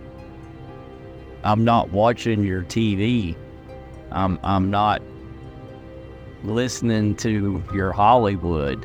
I'm 1.46 1.64
not 1.64 1.92
watching 1.92 2.42
your 2.42 2.62
TV. 2.64 3.36
I'm 4.10 4.36
I'm 4.42 4.68
not 4.68 5.00
listening 6.42 7.14
to 7.18 7.62
your 7.72 7.92
Hollywood. 7.92 8.84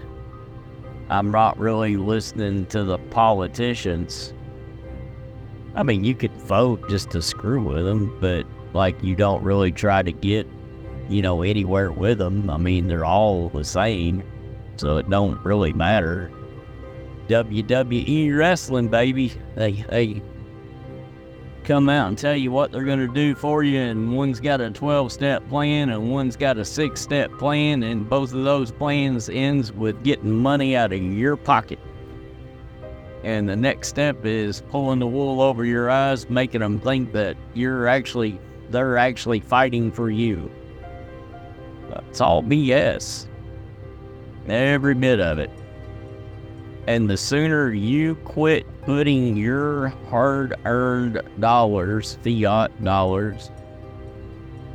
I'm 1.09 1.31
not 1.31 1.57
really 1.57 1.97
listening 1.97 2.67
to 2.67 2.83
the 2.83 2.99
politicians. 2.99 4.35
I 5.73 5.81
mean, 5.81 6.03
you 6.03 6.13
could 6.13 6.33
vote 6.33 6.87
just 6.87 7.09
to 7.11 7.21
screw 7.23 7.63
with 7.63 7.83
them, 7.83 8.15
but 8.21 8.45
like 8.73 9.01
you 9.03 9.15
don't 9.15 9.41
really 9.41 9.71
try 9.71 10.03
to 10.03 10.11
get, 10.11 10.45
you 11.09 11.23
know, 11.23 11.41
anywhere 11.41 11.91
with 11.91 12.19
them. 12.19 12.47
I 12.47 12.57
mean, 12.57 12.87
they're 12.87 13.05
all 13.05 13.49
the 13.49 13.63
same, 13.63 14.21
so 14.75 14.97
it 14.97 15.09
don't 15.09 15.43
really 15.43 15.73
matter. 15.73 16.31
WWE 17.27 18.37
wrestling, 18.37 18.87
baby. 18.87 19.33
They 19.55 20.21
come 21.63 21.89
out 21.89 22.07
and 22.07 22.17
tell 22.17 22.35
you 22.35 22.51
what 22.51 22.71
they're 22.71 22.83
going 22.83 23.05
to 23.05 23.13
do 23.13 23.35
for 23.35 23.63
you, 23.63 23.79
and 23.79 24.15
one's 24.15 24.39
got 24.39 24.61
a 24.61 24.69
12 24.69 25.11
step 25.11 25.47
plan 25.49 25.89
and 25.89 26.11
one's 26.11 26.35
got 26.35 26.57
a 26.57 26.65
six 26.65 27.01
step 27.01 27.31
plan, 27.37 27.83
and 27.83 28.09
both 28.09 28.33
of 28.33 28.43
those 28.43 28.71
plans 28.71 29.29
ends 29.29 29.71
with 29.71 30.03
getting 30.03 30.31
money 30.31 30.75
out 30.75 30.93
of 30.93 31.01
your 31.01 31.37
pocket. 31.37 31.79
And 33.23 33.47
the 33.47 33.55
next 33.55 33.87
step 33.89 34.25
is 34.25 34.61
pulling 34.69 34.99
the 34.99 35.07
wool 35.07 35.41
over 35.41 35.63
your 35.63 35.89
eyes, 35.89 36.29
making 36.29 36.61
them 36.61 36.79
think 36.79 37.13
that 37.13 37.37
you're 37.53 37.87
actually 37.87 38.39
they're 38.69 38.97
actually 38.97 39.41
fighting 39.41 39.91
for 39.91 40.09
you. 40.09 40.49
It's 42.07 42.21
all 42.21 42.41
BS. 42.41 43.27
Every 44.47 44.95
bit 44.95 45.19
of 45.19 45.39
it. 45.39 45.51
And 46.87 47.09
the 47.09 47.17
sooner 47.17 47.71
you 47.71 48.15
quit 48.15 48.65
putting 48.81 49.37
your 49.37 49.89
hard 50.09 50.55
earned 50.65 51.21
dollars, 51.39 52.17
fiat 52.23 52.83
dollars, 52.83 53.51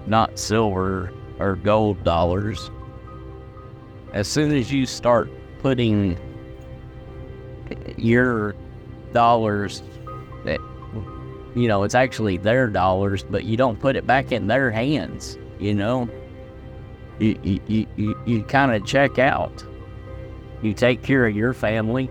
not 0.07 0.38
silver 0.38 1.12
or 1.38 1.57
gold 1.57 2.02
dollars, 2.04 2.70
as 4.12 4.28
soon 4.28 4.54
as 4.54 4.72
you 4.72 4.86
start 4.86 5.28
putting 5.61 6.16
your 7.96 8.54
dollars 9.12 9.82
that, 10.44 10.61
you 11.54 11.66
know, 11.66 11.82
it's 11.82 11.94
actually 11.94 12.36
their 12.36 12.68
dollars, 12.68 13.24
but 13.24 13.44
you 13.44 13.57
don't 13.57 13.80
put 13.80 13.96
it 13.96 14.07
back 14.07 14.30
in 14.30 14.46
their 14.46 14.70
hands, 14.70 15.36
you 15.59 15.74
know? 15.74 16.09
You, 17.18 17.38
you, 17.42 17.61
you, 17.66 17.86
you, 17.96 18.20
you 18.26 18.42
kind 18.44 18.72
of 18.72 18.86
check 18.86 19.18
out. 19.18 19.64
You 20.62 20.74
take 20.74 21.02
care 21.02 21.26
of 21.26 21.36
your 21.36 21.52
family. 21.52 22.11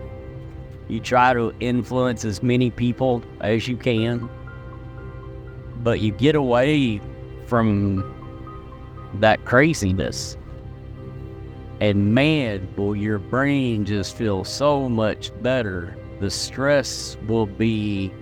You 0.88 1.00
try 1.00 1.32
to 1.32 1.52
influence 1.60 2.24
as 2.24 2.42
many 2.42 2.70
people 2.70 3.22
as 3.40 3.66
you 3.66 3.76
can. 3.76 4.28
But 5.82 6.00
you 6.00 6.12
get 6.12 6.34
away 6.34 7.00
from 7.46 8.12
that 9.14 9.44
craziness. 9.44 10.36
And 11.80 12.14
man, 12.14 12.68
will 12.76 12.96
your 12.96 13.18
brain 13.18 13.84
just 13.84 14.16
feel 14.16 14.44
so 14.44 14.88
much 14.88 15.30
better. 15.42 15.96
The 16.20 16.30
stress 16.30 17.16
will 17.26 17.46
be 17.46 18.12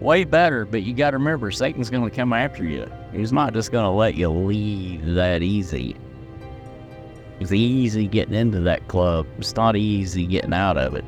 way 0.00 0.24
better, 0.24 0.64
but 0.66 0.82
you 0.82 0.92
got 0.94 1.12
to 1.12 1.18
remember 1.18 1.50
Satan's 1.50 1.90
going 1.90 2.08
to 2.08 2.14
come 2.14 2.32
after 2.32 2.64
you. 2.64 2.90
He's 3.12 3.32
not 3.32 3.54
just 3.54 3.72
going 3.72 3.84
to 3.84 3.90
let 3.90 4.14
you 4.14 4.28
leave 4.28 5.14
that 5.14 5.42
easy. 5.42 5.96
It's 7.40 7.52
easy 7.52 8.06
getting 8.06 8.34
into 8.34 8.60
that 8.60 8.86
club. 8.88 9.26
It's 9.38 9.56
not 9.56 9.74
easy 9.74 10.26
getting 10.26 10.52
out 10.52 10.76
of 10.76 10.94
it. 10.94 11.04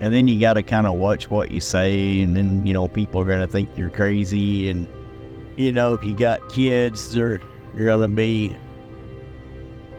And 0.00 0.12
then 0.12 0.28
you 0.28 0.38
got 0.38 0.54
to 0.54 0.62
kind 0.62 0.86
of 0.86 0.94
watch 0.94 1.30
what 1.30 1.50
you 1.50 1.60
say, 1.60 2.20
and 2.20 2.36
then 2.36 2.66
you 2.66 2.74
know 2.74 2.88
people 2.88 3.20
are 3.20 3.24
going 3.24 3.40
to 3.40 3.46
think 3.46 3.70
you're 3.76 3.90
crazy, 3.90 4.68
and 4.68 4.86
you 5.56 5.72
know 5.72 5.94
if 5.94 6.04
you 6.04 6.14
got 6.14 6.46
kids, 6.50 7.14
they're 7.14 7.40
you're 7.74 7.86
going 7.86 8.10
to 8.10 8.16
be 8.16 8.54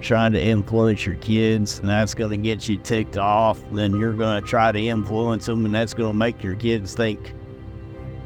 trying 0.02 0.34
to 0.34 0.42
influence 0.42 1.06
your 1.06 1.16
kids, 1.16 1.80
and 1.80 1.90
that's 1.90 2.14
going 2.14 2.32
to 2.32 2.38
get 2.38 2.68
you 2.68 2.78
ticked 2.78 3.18
off. 3.18 3.60
Then 3.72 3.98
you're 3.98 4.14
going 4.14 4.42
to 4.44 4.48
try 4.48 4.72
to 4.72 4.80
influence 4.80 5.46
them, 5.46 5.66
and 5.66 5.74
that's 5.74 5.94
going 5.94 6.12
to 6.12 6.18
make 6.18 6.44
your 6.44 6.56
kids 6.56 6.94
think 6.94 7.34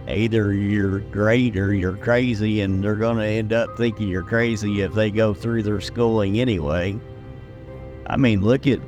either 0.07 0.53
you're 0.53 0.99
great 0.99 1.57
or 1.57 1.73
you're 1.73 1.97
crazy, 1.97 2.61
and 2.61 2.83
they're 2.83 2.95
going 2.95 3.17
to 3.17 3.25
end 3.25 3.53
up 3.53 3.77
thinking 3.77 4.07
you're 4.07 4.23
crazy 4.23 4.81
if 4.81 4.93
they 4.93 5.11
go 5.11 5.33
through 5.33 5.63
their 5.63 5.81
schooling 5.81 6.39
anyway. 6.39 6.99
I 8.07 8.15
mean, 8.15 8.41
look 8.41 8.67
at 8.67 8.79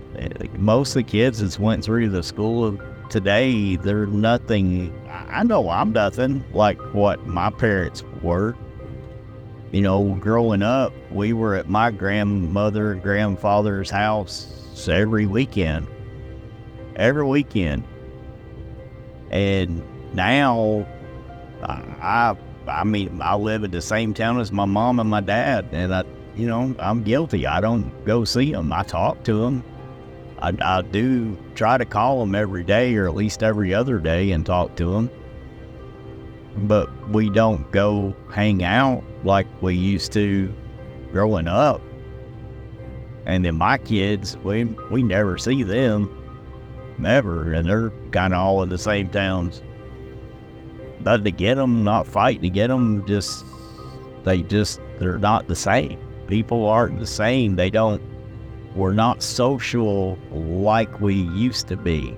most 0.58 0.90
of 0.90 0.96
the 0.96 1.04
kids 1.04 1.40
that 1.40 1.62
went 1.62 1.84
through 1.84 2.10
the 2.10 2.24
school 2.24 2.80
today. 3.10 3.76
They're 3.76 4.06
nothing. 4.06 4.94
I 5.10 5.44
know 5.44 5.70
I'm 5.70 5.92
nothing 5.92 6.44
like 6.54 6.80
what 6.94 7.28
my 7.28 7.50
parents 7.50 8.04
were. 8.22 8.56
You 9.72 9.82
know, 9.82 10.16
growing 10.16 10.64
up, 10.64 10.94
we 11.12 11.34
were 11.34 11.56
at 11.56 11.70
my 11.70 11.92
grandmother 11.92 12.94
and 12.94 13.04
grandfather's 13.04 13.90
house 13.90 14.88
every 14.90 15.26
weekend. 15.26 15.86
Every 16.96 17.26
weekend. 17.26 17.84
And 19.32 19.84
now 20.16 20.88
I 21.64 22.36
I 22.70 22.84
mean, 22.84 23.22
I 23.22 23.36
live 23.36 23.64
in 23.64 23.72
the 23.72 23.82
same 23.82 24.14
town 24.14 24.40
as 24.40 24.52
my 24.52 24.66
mom 24.66 25.00
and 25.00 25.10
my 25.10 25.22
dad, 25.22 25.70
and 25.72 25.94
I, 25.94 26.04
you 26.36 26.48
know, 26.48 26.76
I'm 26.80 27.04
guilty. 27.04 27.48
I 27.48 27.62
don't 27.62 28.06
go 28.06 28.24
see 28.24 28.52
them. 28.52 28.72
I 28.72 28.84
talk 28.84 29.24
to 29.24 29.42
them. 29.42 29.64
I, 30.42 30.54
I 30.62 30.82
do 30.84 31.38
try 31.56 31.78
to 31.78 31.86
call 31.86 32.20
them 32.20 32.36
every 32.36 32.64
day, 32.64 32.96
or 32.96 33.08
at 33.08 33.16
least 33.16 33.44
every 33.44 33.74
other 33.74 34.00
day, 34.00 34.32
and 34.32 34.46
talk 34.46 34.76
to 34.78 34.92
them. 34.92 35.10
But 36.58 36.90
we 37.10 37.30
don't 37.30 37.70
go 37.72 38.16
hang 38.32 38.64
out 38.64 39.04
like 39.24 39.48
we 39.62 39.76
used 39.76 40.12
to 40.14 40.54
growing 41.12 41.48
up. 41.48 41.82
And 43.26 43.46
then 43.46 43.56
my 43.56 43.78
kids, 43.78 44.38
we 44.38 44.64
we 44.92 45.04
never 45.04 45.38
see 45.38 45.64
them, 45.64 46.10
never, 46.98 47.54
and 47.54 47.68
they're 47.68 47.92
kind 48.12 48.34
of 48.34 48.40
all 48.40 48.64
in 48.64 48.70
the 48.70 48.78
same 48.78 49.10
towns 49.10 49.62
but 51.02 51.24
to 51.24 51.32
get 51.32 51.56
them, 51.56 51.84
not 51.84 52.08
fight 52.08 52.42
to 52.42 52.50
get 52.50 52.68
them, 52.68 53.06
just 53.06 53.46
they 54.24 54.44
just 54.44 54.82
they're 55.00 55.18
not 55.18 55.48
the 55.48 55.56
same. 55.56 56.00
People 56.28 56.68
aren't 56.68 57.00
the 57.00 57.08
same. 57.08 57.56
They 57.56 57.70
don't. 57.70 58.02
We're 58.76 58.94
not 58.94 59.24
social 59.24 60.18
like 60.32 61.02
we 61.02 61.16
used 61.16 61.68
to 61.70 61.78
be. 61.78 62.16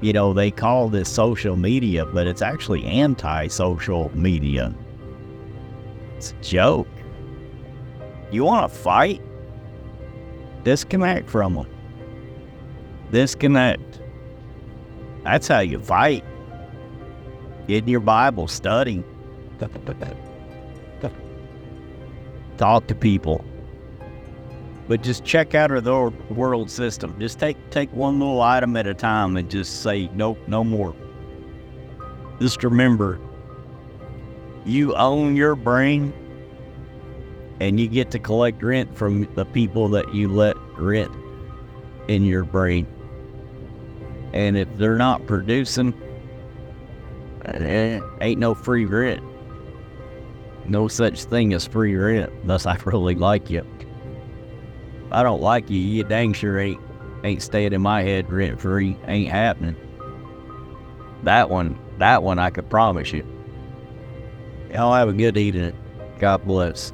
You 0.00 0.12
know, 0.12 0.32
they 0.32 0.50
call 0.50 0.88
this 0.88 1.08
social 1.08 1.56
media, 1.56 2.06
but 2.06 2.26
it's 2.26 2.42
actually 2.42 2.84
anti-social 2.84 4.10
media. 4.16 4.74
It's 6.16 6.32
a 6.32 6.42
joke. 6.42 6.88
You 8.30 8.44
want 8.44 8.72
to 8.72 8.78
fight? 8.78 9.20
Disconnect 10.64 11.28
from 11.28 11.54
them. 11.54 11.66
Disconnect. 13.10 14.00
That's 15.22 15.46
how 15.46 15.60
you 15.60 15.78
fight. 15.78 16.24
Get 17.68 17.84
in 17.84 17.88
your 17.88 18.00
Bible, 18.00 18.48
study. 18.48 19.04
Talk 22.56 22.86
to 22.88 22.94
people. 22.94 23.44
But 24.88 25.02
just 25.02 25.24
check 25.24 25.54
out 25.54 25.70
our 25.70 26.10
world 26.30 26.70
system. 26.70 27.18
Just 27.18 27.38
take 27.38 27.56
take 27.70 27.92
one 27.92 28.18
little 28.18 28.42
item 28.42 28.76
at 28.76 28.86
a 28.86 28.94
time 28.94 29.36
and 29.36 29.48
just 29.48 29.82
say 29.82 30.10
nope, 30.12 30.38
no 30.46 30.64
more. 30.64 30.94
Just 32.40 32.64
remember, 32.64 33.20
you 34.64 34.94
own 34.96 35.36
your 35.36 35.54
brain 35.54 36.12
and 37.60 37.78
you 37.78 37.86
get 37.86 38.10
to 38.10 38.18
collect 38.18 38.62
rent 38.62 38.96
from 38.96 39.32
the 39.34 39.44
people 39.44 39.88
that 39.88 40.12
you 40.12 40.28
let 40.28 40.56
rent 40.76 41.12
in 42.08 42.24
your 42.24 42.44
brain. 42.44 42.86
And 44.32 44.56
if 44.56 44.68
they're 44.76 44.96
not 44.96 45.26
producing, 45.26 45.94
Uh, 47.44 48.00
ain't 48.20 48.38
no 48.38 48.54
free 48.54 48.84
rent. 48.84 49.22
No 50.66 50.86
such 50.88 51.24
thing 51.24 51.52
as 51.54 51.66
free 51.66 51.96
rent 51.96 52.32
unless 52.42 52.66
I 52.66 52.76
really 52.84 53.14
like 53.14 53.50
you. 53.50 53.66
If 55.06 55.12
I 55.12 55.22
don't 55.22 55.42
like 55.42 55.68
you, 55.68 55.78
you 55.78 56.04
dang 56.04 56.32
sure 56.32 56.58
ain't 56.58 56.80
ain't 57.24 57.42
staying 57.42 57.72
in 57.72 57.82
my 57.82 58.02
head 58.02 58.30
rent 58.30 58.60
free. 58.60 58.96
Ain't 59.06 59.30
happening. 59.30 59.76
That 61.22 61.50
one, 61.50 61.78
that 61.98 62.22
one 62.22 62.38
I 62.38 62.50
could 62.50 62.68
promise 62.68 63.12
you. 63.12 63.24
Y'all 64.72 64.94
have 64.94 65.08
a 65.08 65.12
good 65.12 65.36
evening. 65.36 65.76
God 66.18 66.44
bless. 66.44 66.92